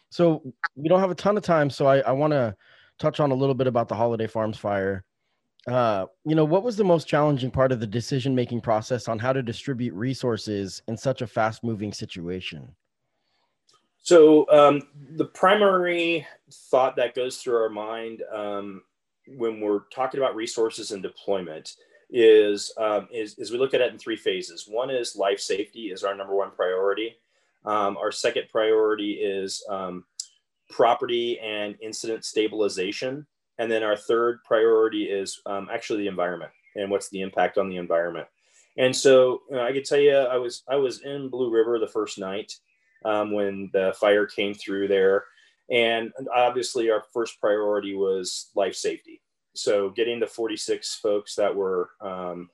So, 0.08 0.40
we 0.74 0.88
don't 0.88 1.00
have 1.00 1.10
a 1.10 1.14
ton 1.14 1.36
of 1.36 1.42
time, 1.42 1.68
so 1.68 1.84
I, 1.84 1.98
I 1.98 2.12
want 2.12 2.32
to 2.32 2.56
touch 2.98 3.20
on 3.20 3.32
a 3.32 3.34
little 3.34 3.54
bit 3.54 3.66
about 3.66 3.88
the 3.88 3.94
Holiday 3.94 4.26
Farms 4.26 4.56
fire. 4.56 5.04
Uh, 5.68 6.06
you 6.24 6.34
know, 6.34 6.46
what 6.46 6.62
was 6.62 6.78
the 6.78 6.84
most 6.84 7.08
challenging 7.08 7.50
part 7.50 7.72
of 7.72 7.78
the 7.78 7.86
decision 7.86 8.34
making 8.34 8.62
process 8.62 9.06
on 9.06 9.18
how 9.18 9.34
to 9.34 9.42
distribute 9.42 9.92
resources 9.92 10.80
in 10.88 10.96
such 10.96 11.20
a 11.20 11.26
fast 11.26 11.62
moving 11.62 11.92
situation? 11.92 12.74
So, 13.98 14.50
um, 14.50 14.80
the 15.10 15.26
primary 15.26 16.26
thought 16.50 16.96
that 16.96 17.14
goes 17.14 17.36
through 17.36 17.56
our 17.56 17.68
mind 17.68 18.22
um, 18.32 18.82
when 19.28 19.60
we're 19.60 19.80
talking 19.92 20.20
about 20.20 20.34
resources 20.34 20.90
and 20.90 21.02
deployment 21.02 21.76
is, 22.10 22.72
um, 22.78 23.08
is, 23.12 23.38
is 23.38 23.50
we 23.50 23.58
look 23.58 23.74
at 23.74 23.80
it 23.80 23.92
in 23.92 23.98
three 23.98 24.16
phases. 24.16 24.66
One 24.68 24.90
is 24.90 25.16
life 25.16 25.40
safety 25.40 25.86
is 25.86 26.04
our 26.04 26.14
number 26.14 26.34
one 26.34 26.50
priority. 26.50 27.16
Um, 27.64 27.96
our 27.96 28.12
second 28.12 28.44
priority 28.50 29.12
is 29.12 29.64
um, 29.68 30.04
property 30.70 31.38
and 31.40 31.76
incident 31.80 32.24
stabilization. 32.24 33.26
And 33.58 33.70
then 33.70 33.82
our 33.82 33.96
third 33.96 34.42
priority 34.44 35.04
is 35.04 35.40
um, 35.46 35.68
actually 35.72 36.02
the 36.02 36.08
environment 36.08 36.52
and 36.76 36.90
what's 36.90 37.08
the 37.08 37.22
impact 37.22 37.58
on 37.58 37.68
the 37.68 37.76
environment. 37.76 38.28
And 38.76 38.94
so 38.94 39.42
you 39.50 39.56
know, 39.56 39.64
I 39.64 39.72
could 39.72 39.84
tell 39.84 39.98
you, 39.98 40.14
I 40.14 40.36
was 40.36 40.62
I 40.68 40.76
was 40.76 41.00
in 41.00 41.30
Blue 41.30 41.50
River 41.50 41.78
the 41.78 41.86
first 41.86 42.18
night 42.18 42.52
um, 43.04 43.32
when 43.32 43.70
the 43.72 43.94
fire 43.98 44.26
came 44.26 44.52
through 44.52 44.88
there, 44.88 45.24
and 45.70 46.12
obviously 46.34 46.90
our 46.90 47.02
first 47.14 47.40
priority 47.40 47.94
was 47.94 48.50
life 48.54 48.74
safety 48.74 49.22
so 49.56 49.90
getting 49.90 50.20
the 50.20 50.26
46 50.26 50.96
folks 50.96 51.34
that 51.34 51.54
were 51.54 51.90
um, 52.00 52.50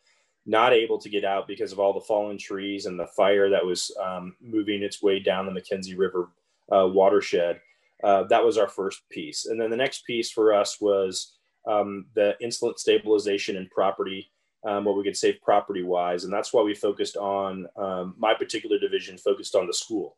not 0.46 0.72
able 0.72 0.98
to 0.98 1.08
get 1.08 1.24
out 1.24 1.46
because 1.46 1.72
of 1.72 1.78
all 1.78 1.92
the 1.92 2.00
fallen 2.00 2.38
trees 2.38 2.86
and 2.86 2.98
the 2.98 3.06
fire 3.06 3.48
that 3.50 3.64
was 3.64 3.94
um, 4.02 4.34
moving 4.40 4.82
its 4.82 5.02
way 5.02 5.20
down 5.20 5.46
the 5.46 5.60
McKenzie 5.60 5.96
River 5.96 6.30
uh, 6.72 6.86
watershed, 6.86 7.60
uh, 8.02 8.24
that 8.24 8.44
was 8.44 8.58
our 8.58 8.68
first 8.68 9.08
piece. 9.08 9.46
And 9.46 9.60
then 9.60 9.70
the 9.70 9.76
next 9.76 10.04
piece 10.04 10.30
for 10.30 10.52
us 10.52 10.80
was 10.80 11.34
um, 11.68 12.06
the 12.14 12.34
incident 12.40 12.80
stabilization 12.80 13.56
and 13.56 13.70
property, 13.70 14.30
um, 14.66 14.84
what 14.84 14.96
we 14.96 15.04
could 15.04 15.16
save 15.16 15.40
property 15.42 15.82
wise. 15.82 16.24
And 16.24 16.32
that's 16.32 16.52
why 16.52 16.62
we 16.62 16.74
focused 16.74 17.16
on 17.16 17.68
um, 17.76 18.14
my 18.18 18.34
particular 18.34 18.78
division, 18.78 19.18
focused 19.18 19.54
on 19.54 19.68
the 19.68 19.74
school. 19.74 20.16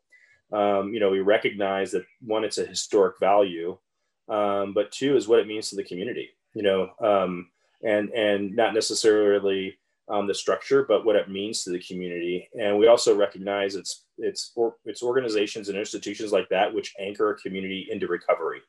Um, 0.51 0.93
you 0.93 0.99
know, 0.99 1.11
we 1.11 1.19
recognize 1.19 1.91
that 1.91 2.05
one, 2.21 2.43
it's 2.43 2.57
a 2.57 2.65
historic 2.65 3.19
value, 3.19 3.77
but 4.27 4.91
two 4.91 5.15
is 5.15 5.27
what 5.27 5.39
it 5.39 5.47
means 5.47 5.69
to 5.69 5.75
the 5.75 5.83
community 5.83 6.31
you 6.55 6.63
know, 6.63 6.89
um, 6.99 7.49
and 7.83 8.09
and 8.09 8.55
not 8.55 8.73
necessarily 8.73 9.77
um, 10.07 10.25
the 10.25 10.33
structure, 10.33 10.85
but 10.87 11.05
what 11.05 11.15
it 11.15 11.29
means 11.29 11.63
to 11.63 11.71
the 11.71 11.79
community. 11.79 12.49
And 12.59 12.79
we 12.79 12.87
also 12.87 13.15
recognize 13.15 13.75
it's 13.75 14.05
it's 14.17 14.51
or, 14.55 14.75
it's 14.85 15.03
organizations 15.03 15.69
and 15.69 15.77
institutions 15.77 16.31
like 16.31 16.49
that 16.49 16.73
which 16.73 16.95
anchor 16.99 17.29
a 17.31 17.37
community 17.37 17.87
into 17.91 18.07
recovery. 18.07 18.61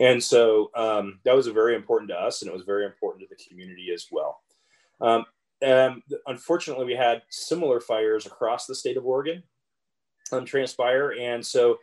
And 0.00 0.22
so 0.22 0.70
um, 0.74 1.20
that 1.24 1.36
was 1.36 1.46
very 1.48 1.76
important 1.76 2.08
to 2.10 2.16
us, 2.16 2.40
and 2.40 2.50
it 2.50 2.54
was 2.54 2.64
very 2.64 2.86
important 2.86 3.28
to 3.28 3.28
the 3.28 3.44
community 3.48 3.90
as 3.92 4.06
well. 4.10 4.40
Um, 5.00 5.26
and 5.60 6.02
unfortunately, 6.26 6.86
we 6.86 6.94
had 6.94 7.22
similar 7.28 7.80
fires 7.80 8.24
across 8.24 8.64
the 8.64 8.74
state 8.74 8.96
of 8.96 9.04
Oregon 9.04 9.42
um, 10.32 10.46
transpire, 10.46 11.12
and 11.20 11.44
so 11.44 11.78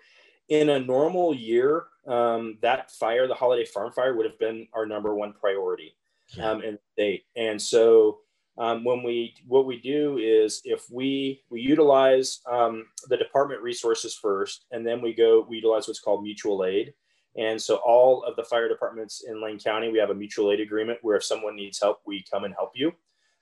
in 0.50 0.70
a 0.70 0.80
normal 0.80 1.36
year, 1.36 1.86
um, 2.08 2.58
that 2.62 2.92
fire, 2.92 3.28
the 3.28 3.34
holiday 3.34 3.66
farm 3.66 3.92
fire, 3.92 4.16
would 4.16 4.26
have 4.26 4.40
been 4.40 4.68
our 4.74 4.86
number 4.86 5.14
one 5.16 5.34
priority 5.34 5.96
um, 6.42 6.62
in 6.62 6.74
the 6.74 6.80
state. 6.94 7.26
And 7.36 7.62
so 7.62 8.20
um, 8.58 8.84
when 8.84 9.04
we 9.04 9.36
what 9.46 9.66
we 9.66 9.80
do 9.80 10.18
is 10.18 10.62
if 10.66 10.90
we 10.90 11.44
we 11.50 11.62
utilize 11.62 12.42
um, 12.50 12.86
the 13.08 13.18
department 13.18 13.62
resources 13.62 14.16
first, 14.16 14.66
and 14.72 14.86
then 14.86 15.02
we 15.02 15.14
go 15.14 15.46
we 15.48 15.58
utilize 15.58 15.88
what's 15.88 16.00
called 16.00 16.24
mutual 16.24 16.66
aid. 16.66 16.94
And 17.38 17.62
so 17.62 17.76
all 17.86 18.24
of 18.24 18.36
the 18.36 18.44
fire 18.44 18.68
departments 18.68 19.24
in 19.28 19.44
Lane 19.44 19.60
County, 19.60 19.92
we 19.92 20.00
have 20.00 20.10
a 20.10 20.16
mutual 20.16 20.52
aid 20.52 20.60
agreement 20.60 20.98
where 21.04 21.18
if 21.18 21.24
someone 21.24 21.56
needs 21.56 21.80
help, 21.80 22.00
we 22.04 22.26
come 22.32 22.46
and 22.46 22.54
help 22.56 22.72
you 22.74 22.90
to 22.90 22.96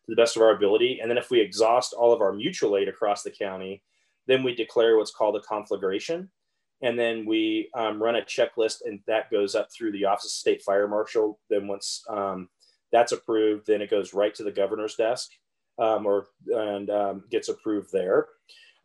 the 0.09 0.17
best 0.17 0.35
of 0.35 0.41
our 0.41 0.51
ability. 0.51 0.99
And 1.01 1.09
then 1.09 1.17
if 1.17 1.31
we 1.31 1.39
exhaust 1.39 1.93
all 1.93 2.11
of 2.11 2.19
our 2.19 2.33
mutual 2.33 2.75
aid 2.75 2.89
across 2.89 3.23
the 3.23 3.31
county, 3.31 3.83
then 4.27 4.43
we 4.43 4.53
declare 4.53 4.97
what's 4.97 5.15
called 5.15 5.37
a 5.37 5.41
conflagration 5.41 6.29
and 6.81 6.99
then 6.99 7.25
we 7.25 7.69
um, 7.73 8.01
run 8.01 8.15
a 8.15 8.21
checklist 8.21 8.79
and 8.85 8.99
that 9.07 9.31
goes 9.31 9.55
up 9.55 9.69
through 9.71 9.91
the 9.91 10.05
office 10.05 10.25
of 10.25 10.31
state 10.31 10.61
fire 10.61 10.87
marshal. 10.87 11.39
Then 11.49 11.67
once 11.67 12.03
um, 12.09 12.49
that's 12.91 13.11
approved 13.11 13.67
then 13.67 13.81
it 13.81 13.89
goes 13.89 14.13
right 14.13 14.33
to 14.35 14.43
the 14.43 14.51
governor's 14.51 14.95
desk 14.95 15.31
um, 15.79 16.05
or 16.05 16.27
and 16.47 16.89
um, 16.89 17.23
gets 17.29 17.49
approved 17.49 17.91
there. 17.91 18.27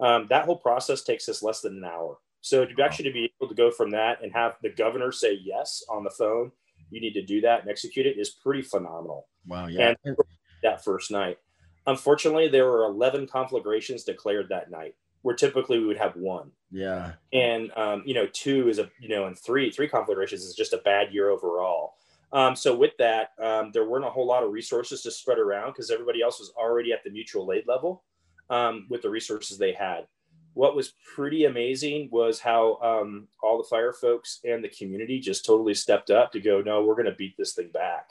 Um, 0.00 0.26
that 0.30 0.46
whole 0.46 0.56
process 0.56 1.02
takes 1.02 1.28
us 1.28 1.42
less 1.42 1.60
than 1.60 1.76
an 1.76 1.84
hour. 1.84 2.18
So 2.40 2.64
to 2.64 2.82
actually 2.82 3.04
to 3.06 3.12
be 3.12 3.32
able 3.38 3.48
to 3.48 3.54
go 3.54 3.70
from 3.70 3.90
that 3.90 4.22
and 4.22 4.32
have 4.32 4.54
the 4.62 4.70
governor 4.70 5.12
say 5.12 5.38
yes 5.42 5.82
on 5.90 6.04
the 6.04 6.10
phone 6.10 6.52
you 6.90 7.00
need 7.00 7.14
to 7.14 7.22
do 7.22 7.40
that 7.40 7.60
and 7.60 7.70
execute 7.70 8.06
it 8.06 8.18
is 8.18 8.30
pretty 8.30 8.62
phenomenal. 8.62 9.28
Wow 9.46 9.66
yeah. 9.68 9.94
And 10.04 10.16
that 10.62 10.84
first 10.84 11.10
night. 11.10 11.38
Unfortunately 11.86 12.48
there 12.48 12.66
were 12.66 12.84
11 12.84 13.28
conflagrations 13.28 14.04
declared 14.04 14.48
that 14.50 14.70
night 14.70 14.94
where 15.22 15.34
typically 15.34 15.78
we 15.78 15.86
would 15.86 15.98
have 15.98 16.16
one. 16.16 16.50
Yeah. 16.70 17.12
And 17.32 17.72
um, 17.76 18.02
you 18.06 18.14
know, 18.14 18.26
two 18.32 18.68
is 18.68 18.78
a 18.78 18.90
you 19.00 19.08
know, 19.08 19.26
and 19.26 19.38
three 19.38 19.70
three 19.70 19.88
conflagrations 19.88 20.42
is 20.42 20.54
just 20.54 20.72
a 20.72 20.78
bad 20.78 21.12
year 21.12 21.30
overall. 21.30 21.94
Um, 22.32 22.54
so 22.54 22.76
with 22.76 22.96
that, 22.98 23.30
um, 23.42 23.70
there 23.72 23.88
weren't 23.88 24.04
a 24.04 24.10
whole 24.10 24.26
lot 24.26 24.44
of 24.44 24.52
resources 24.52 25.02
to 25.02 25.10
spread 25.10 25.38
around 25.38 25.72
because 25.72 25.90
everybody 25.90 26.22
else 26.22 26.38
was 26.38 26.52
already 26.56 26.92
at 26.92 27.02
the 27.02 27.10
mutual 27.10 27.52
aid 27.52 27.64
level 27.66 28.04
um, 28.50 28.86
with 28.88 29.02
the 29.02 29.10
resources 29.10 29.58
they 29.58 29.72
had. 29.72 30.06
What 30.54 30.76
was 30.76 30.94
pretty 31.14 31.44
amazing 31.44 32.08
was 32.12 32.40
how 32.40 32.76
um, 32.82 33.28
all 33.42 33.58
the 33.58 33.68
fire 33.68 33.92
folks 33.92 34.40
and 34.44 34.62
the 34.62 34.68
community 34.68 35.18
just 35.18 35.44
totally 35.44 35.74
stepped 35.74 36.10
up 36.10 36.32
to 36.32 36.40
go, 36.40 36.60
no, 36.60 36.84
we're 36.84 36.94
going 36.94 37.06
to 37.06 37.12
beat 37.12 37.36
this 37.36 37.54
thing 37.54 37.70
back. 37.72 38.10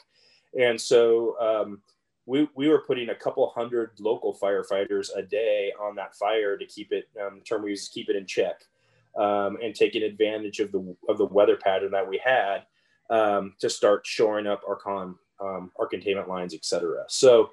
And 0.60 0.80
so 0.80 1.40
um, 1.40 1.82
we, 2.30 2.48
we 2.56 2.68
were 2.68 2.84
putting 2.86 3.10
a 3.10 3.16
couple 3.16 3.50
hundred 3.50 3.90
local 4.00 4.38
firefighters 4.40 5.10
a 5.16 5.24
day 5.24 5.74
on 5.82 5.96
that 5.96 6.16
fire 6.16 6.58
to 6.58 6.66
keep 6.68 6.92
it, 6.92 7.10
um, 7.20 7.40
the 7.40 7.44
term 7.44 7.64
we 7.64 7.72
use 7.72 7.82
is 7.82 7.90
keep 7.90 8.08
it 8.08 8.16
in 8.16 8.28
check 8.28 8.62
um, 9.18 9.58
and 9.64 9.74
taking 9.74 10.04
advantage 10.04 10.60
of 10.60 10.72
the, 10.72 10.96
of 11.10 11.18
the 11.18 11.26
weather 11.26 11.58
pattern 11.58 11.90
that 11.90 12.08
we 12.08 12.22
had 12.24 12.60
um, 13.10 13.56
to 13.60 13.68
start 13.68 14.06
shoring 14.06 14.46
up 14.46 14.62
our 14.68 14.76
con, 14.76 15.16
um, 15.42 15.72
our 15.80 15.88
containment 15.88 16.30
lines, 16.30 16.54
et 16.54 16.64
cetera. 16.64 17.04
So 17.08 17.50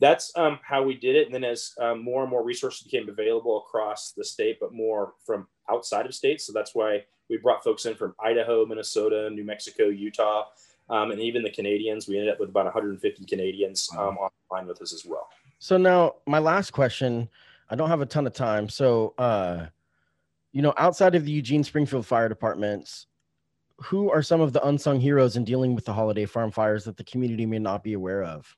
that's 0.00 0.32
um, 0.36 0.58
how 0.62 0.82
we 0.82 0.94
did 0.94 1.16
it. 1.16 1.26
And 1.26 1.34
then 1.34 1.44
as 1.44 1.72
um, 1.78 2.02
more 2.02 2.22
and 2.22 2.30
more 2.30 2.42
resources 2.42 2.82
became 2.82 3.10
available 3.10 3.58
across 3.58 4.12
the 4.16 4.24
state, 4.24 4.56
but 4.58 4.72
more 4.72 5.12
from 5.26 5.46
outside 5.70 6.06
of 6.06 6.14
states. 6.14 6.46
So 6.46 6.54
that's 6.54 6.74
why 6.74 7.04
we 7.28 7.36
brought 7.36 7.62
folks 7.62 7.84
in 7.84 7.94
from 7.94 8.14
Idaho, 8.24 8.64
Minnesota, 8.64 9.28
New 9.28 9.44
Mexico, 9.44 9.88
Utah, 9.88 10.46
um, 10.90 11.10
and 11.10 11.20
even 11.20 11.42
the 11.42 11.50
Canadians. 11.50 12.08
We 12.08 12.18
ended 12.18 12.32
up 12.32 12.40
with 12.40 12.50
about 12.50 12.64
150 12.64 13.24
Canadians 13.24 13.88
um, 13.96 14.18
online 14.50 14.66
with 14.66 14.80
us 14.82 14.92
as 14.92 15.04
well. 15.04 15.28
So 15.58 15.76
now 15.76 16.16
my 16.26 16.38
last 16.38 16.72
question, 16.72 17.28
I 17.70 17.76
don't 17.76 17.88
have 17.88 18.00
a 18.00 18.06
ton 18.06 18.26
of 18.26 18.32
time. 18.32 18.68
So, 18.68 19.14
uh, 19.18 19.66
you 20.52 20.62
know, 20.62 20.74
outside 20.76 21.14
of 21.14 21.24
the 21.24 21.32
Eugene 21.32 21.64
Springfield 21.64 22.06
Fire 22.06 22.28
Departments, 22.28 23.06
who 23.78 24.10
are 24.10 24.22
some 24.22 24.40
of 24.40 24.52
the 24.52 24.64
unsung 24.66 25.00
heroes 25.00 25.36
in 25.36 25.44
dealing 25.44 25.74
with 25.74 25.84
the 25.84 25.92
holiday 25.92 26.26
farm 26.26 26.50
fires 26.50 26.84
that 26.84 26.96
the 26.96 27.04
community 27.04 27.44
may 27.44 27.58
not 27.58 27.82
be 27.82 27.94
aware 27.94 28.22
of? 28.22 28.56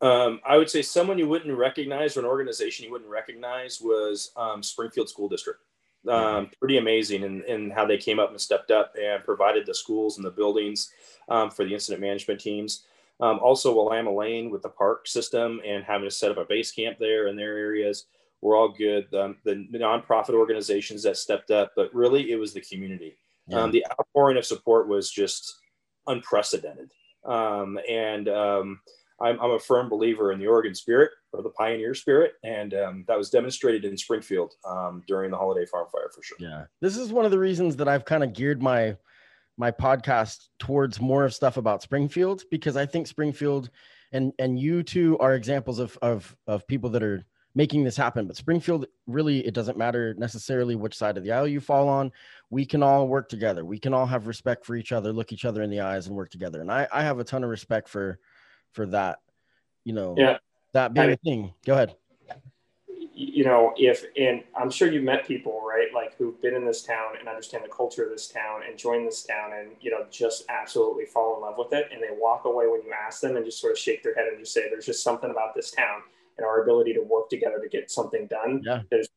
Um, 0.00 0.40
I 0.46 0.56
would 0.56 0.70
say 0.70 0.82
someone 0.82 1.18
you 1.18 1.26
wouldn't 1.26 1.56
recognize 1.56 2.16
or 2.16 2.20
an 2.20 2.26
organization 2.26 2.84
you 2.84 2.92
wouldn't 2.92 3.10
recognize 3.10 3.80
was 3.80 4.30
um, 4.36 4.62
Springfield 4.62 5.08
School 5.08 5.28
District. 5.28 5.60
Um, 6.08 6.50
pretty 6.58 6.78
amazing 6.78 7.22
in, 7.22 7.44
in 7.44 7.70
how 7.70 7.84
they 7.84 7.98
came 7.98 8.18
up 8.18 8.30
and 8.30 8.40
stepped 8.40 8.70
up 8.70 8.94
and 9.00 9.22
provided 9.24 9.66
the 9.66 9.74
schools 9.74 10.16
and 10.16 10.24
the 10.24 10.30
buildings 10.30 10.90
um, 11.28 11.50
for 11.50 11.64
the 11.64 11.74
incident 11.74 12.00
management 12.00 12.40
teams. 12.40 12.84
Um, 13.20 13.38
also, 13.40 13.74
Willamalane 13.74 14.50
with 14.50 14.62
the 14.62 14.68
park 14.68 15.08
system 15.08 15.60
and 15.66 15.84
having 15.84 16.08
to 16.08 16.14
set 16.14 16.30
up 16.30 16.38
a 16.38 16.44
base 16.44 16.70
camp 16.72 16.98
there 16.98 17.26
in 17.26 17.36
their 17.36 17.58
areas 17.58 18.06
were 18.40 18.56
all 18.56 18.68
good. 18.68 19.12
Um, 19.14 19.36
the 19.44 19.66
nonprofit 19.72 20.34
organizations 20.34 21.02
that 21.02 21.16
stepped 21.16 21.50
up, 21.50 21.72
but 21.74 21.92
really 21.94 22.30
it 22.30 22.36
was 22.36 22.52
the 22.52 22.60
community. 22.60 23.16
Yeah. 23.48 23.62
Um, 23.62 23.72
the 23.72 23.84
outpouring 23.90 24.36
of 24.36 24.46
support 24.46 24.88
was 24.88 25.10
just 25.10 25.58
unprecedented. 26.06 26.92
Um, 27.24 27.78
and 27.88 28.28
um, 28.28 28.80
I'm, 29.20 29.40
I'm, 29.40 29.50
a 29.50 29.58
firm 29.58 29.88
believer 29.88 30.32
in 30.32 30.38
the 30.38 30.46
Oregon 30.46 30.74
spirit 30.74 31.10
or 31.32 31.42
the 31.42 31.50
pioneer 31.50 31.94
spirit. 31.94 32.34
And 32.44 32.74
um, 32.74 33.04
that 33.08 33.18
was 33.18 33.30
demonstrated 33.30 33.84
in 33.84 33.96
Springfield 33.96 34.54
um, 34.64 35.02
during 35.06 35.30
the 35.30 35.36
holiday 35.36 35.66
farm 35.66 35.88
fire 35.90 36.10
for 36.14 36.22
sure. 36.22 36.36
Yeah. 36.40 36.64
This 36.80 36.96
is 36.96 37.12
one 37.12 37.24
of 37.24 37.30
the 37.30 37.38
reasons 37.38 37.76
that 37.76 37.88
I've 37.88 38.04
kind 38.04 38.22
of 38.22 38.32
geared 38.32 38.62
my 38.62 38.96
my 39.56 39.72
podcast 39.72 40.46
towards 40.60 41.00
more 41.00 41.24
of 41.24 41.34
stuff 41.34 41.56
about 41.56 41.82
Springfield 41.82 42.44
because 42.48 42.76
I 42.76 42.86
think 42.86 43.08
Springfield 43.08 43.70
and 44.12 44.32
and 44.38 44.58
you 44.58 44.82
two 44.82 45.18
are 45.18 45.34
examples 45.34 45.80
of 45.80 45.98
of 46.00 46.36
of 46.46 46.66
people 46.68 46.90
that 46.90 47.02
are 47.02 47.24
making 47.54 47.82
this 47.82 47.96
happen. 47.96 48.26
But 48.26 48.36
Springfield, 48.36 48.86
really, 49.08 49.44
it 49.44 49.52
doesn't 49.52 49.76
matter 49.76 50.14
necessarily 50.16 50.76
which 50.76 50.96
side 50.96 51.16
of 51.16 51.24
the 51.24 51.32
aisle 51.32 51.48
you 51.48 51.60
fall 51.60 51.88
on. 51.88 52.12
We 52.50 52.64
can 52.64 52.84
all 52.84 53.08
work 53.08 53.28
together. 53.28 53.64
We 53.64 53.80
can 53.80 53.92
all 53.92 54.06
have 54.06 54.28
respect 54.28 54.64
for 54.64 54.76
each 54.76 54.92
other, 54.92 55.12
look 55.12 55.32
each 55.32 55.44
other 55.44 55.62
in 55.62 55.70
the 55.70 55.80
eyes, 55.80 56.06
and 56.06 56.14
work 56.14 56.30
together. 56.30 56.60
And 56.60 56.70
I, 56.70 56.86
I 56.92 57.02
have 57.02 57.18
a 57.18 57.24
ton 57.24 57.42
of 57.42 57.50
respect 57.50 57.88
for, 57.88 58.20
for 58.72 58.86
that. 58.86 59.20
You 59.84 59.94
know, 59.94 60.14
yeah, 60.16 60.38
that 60.72 60.94
being 60.94 61.04
I 61.04 61.06
mean, 61.08 61.14
a 61.14 61.24
thing. 61.24 61.54
Go 61.64 61.74
ahead. 61.74 61.94
You 63.14 63.44
know, 63.44 63.72
if 63.76 64.04
and 64.16 64.44
I'm 64.56 64.70
sure 64.70 64.90
you've 64.92 65.02
met 65.02 65.26
people, 65.26 65.60
right? 65.66 65.88
Like 65.92 66.16
who've 66.16 66.40
been 66.40 66.54
in 66.54 66.64
this 66.64 66.82
town 66.82 67.14
and 67.18 67.28
understand 67.28 67.64
the 67.64 67.68
culture 67.68 68.04
of 68.04 68.10
this 68.10 68.28
town 68.28 68.60
and 68.68 68.78
join 68.78 69.04
this 69.04 69.24
town 69.24 69.52
and 69.58 69.70
you 69.80 69.90
know 69.90 70.06
just 70.10 70.44
absolutely 70.48 71.04
fall 71.04 71.34
in 71.36 71.42
love 71.42 71.56
with 71.58 71.72
it, 71.72 71.88
and 71.92 72.00
they 72.00 72.10
walk 72.12 72.44
away 72.44 72.66
when 72.68 72.82
you 72.82 72.92
ask 72.92 73.20
them 73.20 73.36
and 73.36 73.44
just 73.44 73.60
sort 73.60 73.72
of 73.72 73.78
shake 73.78 74.04
their 74.04 74.14
head 74.14 74.26
and 74.28 74.38
just 74.38 74.52
say, 74.52 74.68
"There's 74.70 74.86
just 74.86 75.02
something 75.02 75.30
about 75.30 75.54
this 75.54 75.70
town." 75.70 76.02
and 76.38 76.46
our 76.46 76.62
ability 76.62 76.94
to 76.94 77.00
work 77.00 77.28
together 77.28 77.58
to 77.60 77.68
get 77.68 77.90
something 77.90 78.26
done 78.26 78.62
yeah. 78.64 78.82
is 78.92 79.08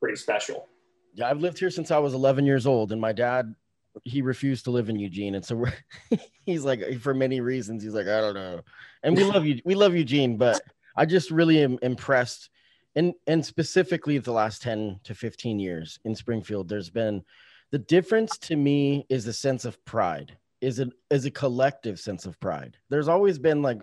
pretty 0.00 0.16
special. 0.16 0.66
Yeah, 1.12 1.30
I've 1.30 1.40
lived 1.40 1.58
here 1.58 1.70
since 1.70 1.90
I 1.90 1.98
was 1.98 2.14
11 2.14 2.44
years 2.44 2.66
old, 2.66 2.90
and 2.90 3.00
my 3.00 3.12
dad 3.12 3.54
he 4.02 4.22
refused 4.22 4.64
to 4.64 4.70
live 4.70 4.88
in 4.88 4.98
Eugene, 4.98 5.34
and 5.34 5.44
so 5.44 5.56
we're 5.56 5.72
he's 6.46 6.64
like 6.64 6.98
for 7.00 7.14
many 7.14 7.40
reasons 7.40 7.82
he's 7.82 7.94
like 7.94 8.06
I 8.06 8.20
don't 8.20 8.34
know, 8.34 8.60
and 9.02 9.16
we 9.16 9.24
love 9.24 9.46
you, 9.46 9.60
we 9.64 9.74
love 9.74 9.94
Eugene, 9.94 10.36
but 10.36 10.60
I 10.96 11.06
just 11.06 11.30
really 11.30 11.62
am 11.62 11.78
impressed, 11.82 12.50
and 12.96 13.14
and 13.26 13.44
specifically 13.44 14.18
the 14.18 14.32
last 14.32 14.62
10 14.62 15.00
to 15.04 15.14
15 15.14 15.58
years 15.58 15.98
in 16.04 16.14
Springfield, 16.14 16.68
there's 16.68 16.90
been 16.90 17.22
the 17.70 17.78
difference 17.78 18.36
to 18.38 18.56
me 18.56 19.06
is 19.08 19.26
a 19.26 19.32
sense 19.32 19.64
of 19.64 19.82
pride, 19.84 20.36
is 20.60 20.78
it 20.78 20.90
is 21.10 21.24
a 21.24 21.30
collective 21.30 22.00
sense 22.00 22.26
of 22.26 22.38
pride. 22.40 22.76
There's 22.90 23.08
always 23.08 23.38
been 23.38 23.62
like 23.62 23.80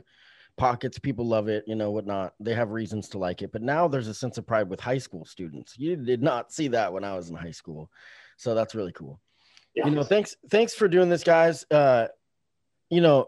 pockets 0.58 1.00
people 1.00 1.26
love 1.26 1.48
it 1.48 1.64
you 1.66 1.76
know 1.76 1.92
whatnot 1.92 2.34
they 2.40 2.54
have 2.54 2.72
reasons 2.72 3.08
to 3.08 3.18
like 3.18 3.42
it 3.42 3.52
but 3.54 3.62
now 3.62 3.88
there's 3.88 4.10
a 4.10 4.14
sense 4.14 4.38
of 4.38 4.46
pride 4.46 4.70
with 4.70 4.80
high 4.80 4.98
school 4.98 5.26
students. 5.26 5.76
You 5.78 5.96
did 5.96 6.22
not 6.22 6.52
see 6.52 6.68
that 6.68 6.92
when 6.92 7.04
i 7.04 7.16
was 7.16 7.30
in 7.30 7.36
high 7.36 7.52
school. 7.52 7.90
So 8.38 8.54
that's 8.54 8.76
really 8.76 8.92
cool 8.92 9.20
yeah. 9.76 9.86
you 9.86 9.92
know 9.92 10.04
thanks 10.04 10.36
thanks 10.50 10.74
for 10.74 10.88
doing 10.88 11.10
this 11.10 11.24
guys. 11.24 11.66
Uh 11.72 12.08
you 12.90 13.02
know 13.02 13.28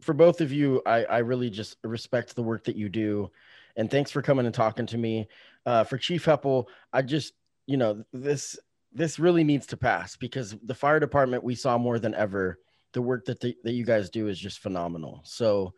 for 0.00 0.14
both 0.14 0.40
of 0.40 0.50
you 0.50 0.80
i 0.86 1.04
i 1.04 1.18
really 1.18 1.50
just 1.50 1.76
respect 1.84 2.34
the 2.34 2.42
work 2.42 2.64
that 2.64 2.76
you 2.76 2.88
do. 2.88 3.30
And 3.76 3.90
thanks 3.90 4.10
for 4.10 4.22
coming 4.22 4.46
and 4.46 4.54
talking 4.54 4.86
to 4.86 4.98
me. 4.98 5.28
Uh 5.66 5.84
for 5.84 5.98
chief 5.98 6.24
heppel 6.24 6.66
i 6.92 7.02
just 7.02 7.34
you 7.66 7.76
know 7.76 8.04
this 8.12 8.58
this 8.92 9.18
really 9.18 9.44
needs 9.44 9.66
to 9.68 9.76
pass 9.76 10.16
because 10.16 10.56
the 10.64 10.74
fire 10.74 10.98
department 10.98 11.44
we 11.44 11.54
saw 11.54 11.78
more 11.78 11.98
than 11.98 12.14
ever. 12.14 12.58
The 12.92 13.02
work 13.02 13.24
that, 13.26 13.40
the, 13.40 13.56
that 13.62 13.72
you 13.72 13.84
guys 13.84 14.10
do 14.10 14.26
is 14.26 14.38
just 14.38 14.58
phenomenal. 14.58 15.20
So 15.24 15.74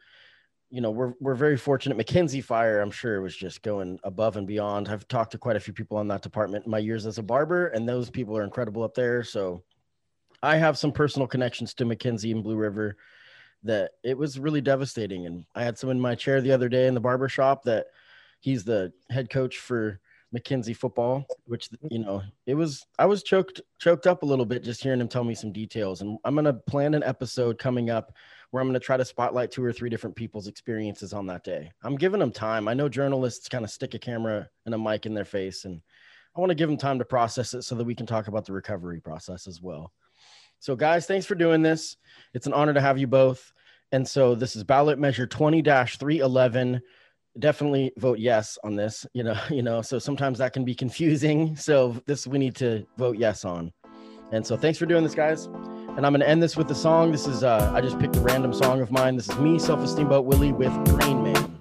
you 0.72 0.80
know, 0.80 0.90
we're 0.90 1.12
we're 1.20 1.34
very 1.34 1.58
fortunate. 1.58 1.98
McKenzie 1.98 2.42
Fire, 2.42 2.80
I'm 2.80 2.90
sure, 2.90 3.20
was 3.20 3.36
just 3.36 3.62
going 3.62 4.00
above 4.04 4.38
and 4.38 4.46
beyond. 4.46 4.88
I've 4.88 5.06
talked 5.06 5.32
to 5.32 5.38
quite 5.38 5.54
a 5.54 5.60
few 5.60 5.74
people 5.74 5.98
on 5.98 6.08
that 6.08 6.22
department 6.22 6.64
in 6.64 6.70
my 6.70 6.78
years 6.78 7.04
as 7.04 7.18
a 7.18 7.22
barber, 7.22 7.66
and 7.68 7.86
those 7.86 8.08
people 8.08 8.34
are 8.38 8.42
incredible 8.42 8.82
up 8.82 8.94
there. 8.94 9.22
So 9.22 9.62
I 10.42 10.56
have 10.56 10.78
some 10.78 10.90
personal 10.90 11.28
connections 11.28 11.74
to 11.74 11.84
McKenzie 11.84 12.32
and 12.32 12.42
Blue 12.42 12.56
River 12.56 12.96
that 13.64 13.92
it 14.02 14.16
was 14.16 14.38
really 14.38 14.62
devastating. 14.62 15.26
And 15.26 15.44
I 15.54 15.62
had 15.62 15.76
someone 15.76 15.98
in 15.98 16.02
my 16.02 16.14
chair 16.14 16.40
the 16.40 16.52
other 16.52 16.70
day 16.70 16.86
in 16.86 16.94
the 16.94 17.00
barber 17.00 17.28
shop 17.28 17.64
that 17.64 17.88
he's 18.40 18.64
the 18.64 18.94
head 19.10 19.28
coach 19.28 19.58
for 19.58 20.00
McKenzie 20.34 20.74
football, 20.74 21.26
which 21.44 21.70
mm-hmm. 21.70 21.88
you 21.90 21.98
know, 21.98 22.22
it 22.46 22.54
was 22.54 22.86
I 22.98 23.04
was 23.04 23.22
choked 23.22 23.60
choked 23.78 24.06
up 24.06 24.22
a 24.22 24.26
little 24.26 24.46
bit 24.46 24.64
just 24.64 24.82
hearing 24.82 25.02
him 25.02 25.08
tell 25.08 25.22
me 25.22 25.34
some 25.34 25.52
details. 25.52 26.00
And 26.00 26.18
I'm 26.24 26.34
gonna 26.34 26.54
plan 26.54 26.94
an 26.94 27.02
episode 27.02 27.58
coming 27.58 27.90
up 27.90 28.14
where 28.52 28.60
I'm 28.60 28.68
going 28.68 28.78
to 28.78 28.84
try 28.84 28.98
to 28.98 29.04
spotlight 29.04 29.50
two 29.50 29.64
or 29.64 29.72
three 29.72 29.88
different 29.88 30.14
people's 30.14 30.46
experiences 30.46 31.14
on 31.14 31.26
that 31.26 31.42
day. 31.42 31.72
I'm 31.82 31.96
giving 31.96 32.20
them 32.20 32.30
time. 32.30 32.68
I 32.68 32.74
know 32.74 32.86
journalists 32.86 33.48
kind 33.48 33.64
of 33.64 33.70
stick 33.70 33.94
a 33.94 33.98
camera 33.98 34.46
and 34.66 34.74
a 34.74 34.78
mic 34.78 35.06
in 35.06 35.14
their 35.14 35.24
face, 35.24 35.64
and 35.64 35.80
I 36.36 36.40
want 36.40 36.50
to 36.50 36.54
give 36.54 36.68
them 36.68 36.76
time 36.76 36.98
to 36.98 37.04
process 37.04 37.54
it 37.54 37.62
so 37.62 37.74
that 37.74 37.84
we 37.84 37.94
can 37.94 38.04
talk 38.04 38.28
about 38.28 38.44
the 38.44 38.52
recovery 38.52 39.00
process 39.00 39.46
as 39.46 39.62
well. 39.62 39.90
So, 40.58 40.76
guys, 40.76 41.06
thanks 41.06 41.24
for 41.24 41.34
doing 41.34 41.62
this. 41.62 41.96
It's 42.34 42.46
an 42.46 42.52
honor 42.52 42.74
to 42.74 42.80
have 42.80 42.98
you 42.98 43.06
both. 43.06 43.52
And 43.90 44.06
so, 44.06 44.34
this 44.34 44.54
is 44.54 44.64
ballot 44.64 44.98
measure 44.98 45.26
20 45.26 45.62
311 45.62 46.82
definitely 47.38 47.90
vote 47.96 48.18
yes 48.18 48.58
on 48.62 48.76
this 48.76 49.06
you 49.14 49.22
know 49.22 49.34
you 49.50 49.62
know 49.62 49.80
so 49.80 49.98
sometimes 49.98 50.36
that 50.36 50.52
can 50.52 50.66
be 50.66 50.74
confusing 50.74 51.56
so 51.56 51.96
this 52.04 52.26
we 52.26 52.38
need 52.38 52.54
to 52.54 52.86
vote 52.98 53.16
yes 53.16 53.46
on 53.46 53.72
and 54.32 54.46
so 54.46 54.54
thanks 54.54 54.78
for 54.78 54.84
doing 54.84 55.02
this 55.02 55.14
guys 55.14 55.48
and 55.96 56.06
I'm 56.06 56.12
going 56.12 56.20
to 56.20 56.28
end 56.28 56.42
this 56.42 56.56
with 56.56 56.70
a 56.70 56.74
song. 56.74 57.12
This 57.12 57.26
is, 57.26 57.44
uh, 57.44 57.70
I 57.74 57.80
just 57.80 57.98
picked 57.98 58.16
a 58.16 58.20
random 58.20 58.54
song 58.54 58.80
of 58.80 58.90
mine. 58.90 59.16
This 59.16 59.28
is 59.28 59.38
me, 59.38 59.58
Self 59.58 59.80
Esteem 59.80 60.08
Boat 60.08 60.24
Willie, 60.24 60.52
with 60.52 60.72
Green 60.86 61.22
Man. 61.22 61.51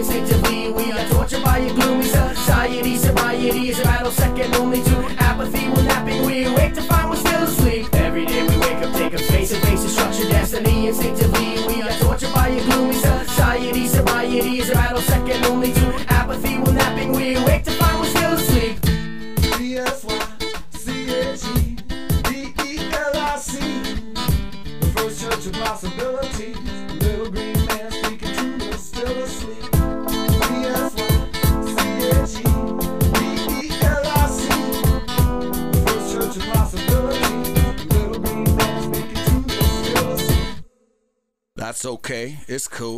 Instinctively. 0.00 0.72
We 0.72 0.92
are 0.92 1.08
tortured 1.10 1.44
by 1.44 1.58
a 1.58 1.74
gloomy 1.74 2.04
society. 2.04 2.96
Sobriety 2.96 3.68
is 3.68 3.78
a 3.80 3.82
battle 3.82 4.10
second 4.10 4.54
only 4.56 4.82
to 4.82 4.96
apathy. 5.18 5.68
When 5.68 5.84
napping, 5.84 6.24
we 6.24 6.50
wake 6.54 6.74
to 6.74 6.82
find 6.82 7.10
we're 7.10 7.16
still 7.16 7.42
asleep. 7.42 7.94
Every 7.94 8.24
day 8.24 8.42
we 8.48 8.56
wake 8.64 8.82
up, 8.84 8.92
take 8.94 9.12
up 9.12 9.20
space 9.20 9.52
and 9.52 9.62
face 9.62 9.82
destruction, 9.82 10.30
destiny. 10.30 10.88
Instinctively, 10.88 11.50
we 11.68 11.82
are 11.82 11.92
tortured 11.98 12.32
by 12.32 12.48
a 12.48 12.64
gloomy 12.64 12.94
society. 12.94 13.86
Sobriety 13.86 14.60
is 14.60 14.70
a 14.70 14.74
battle 14.74 15.02
second 15.02 15.44
only 15.44 15.72
to 15.74 15.79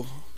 it's 0.02 0.31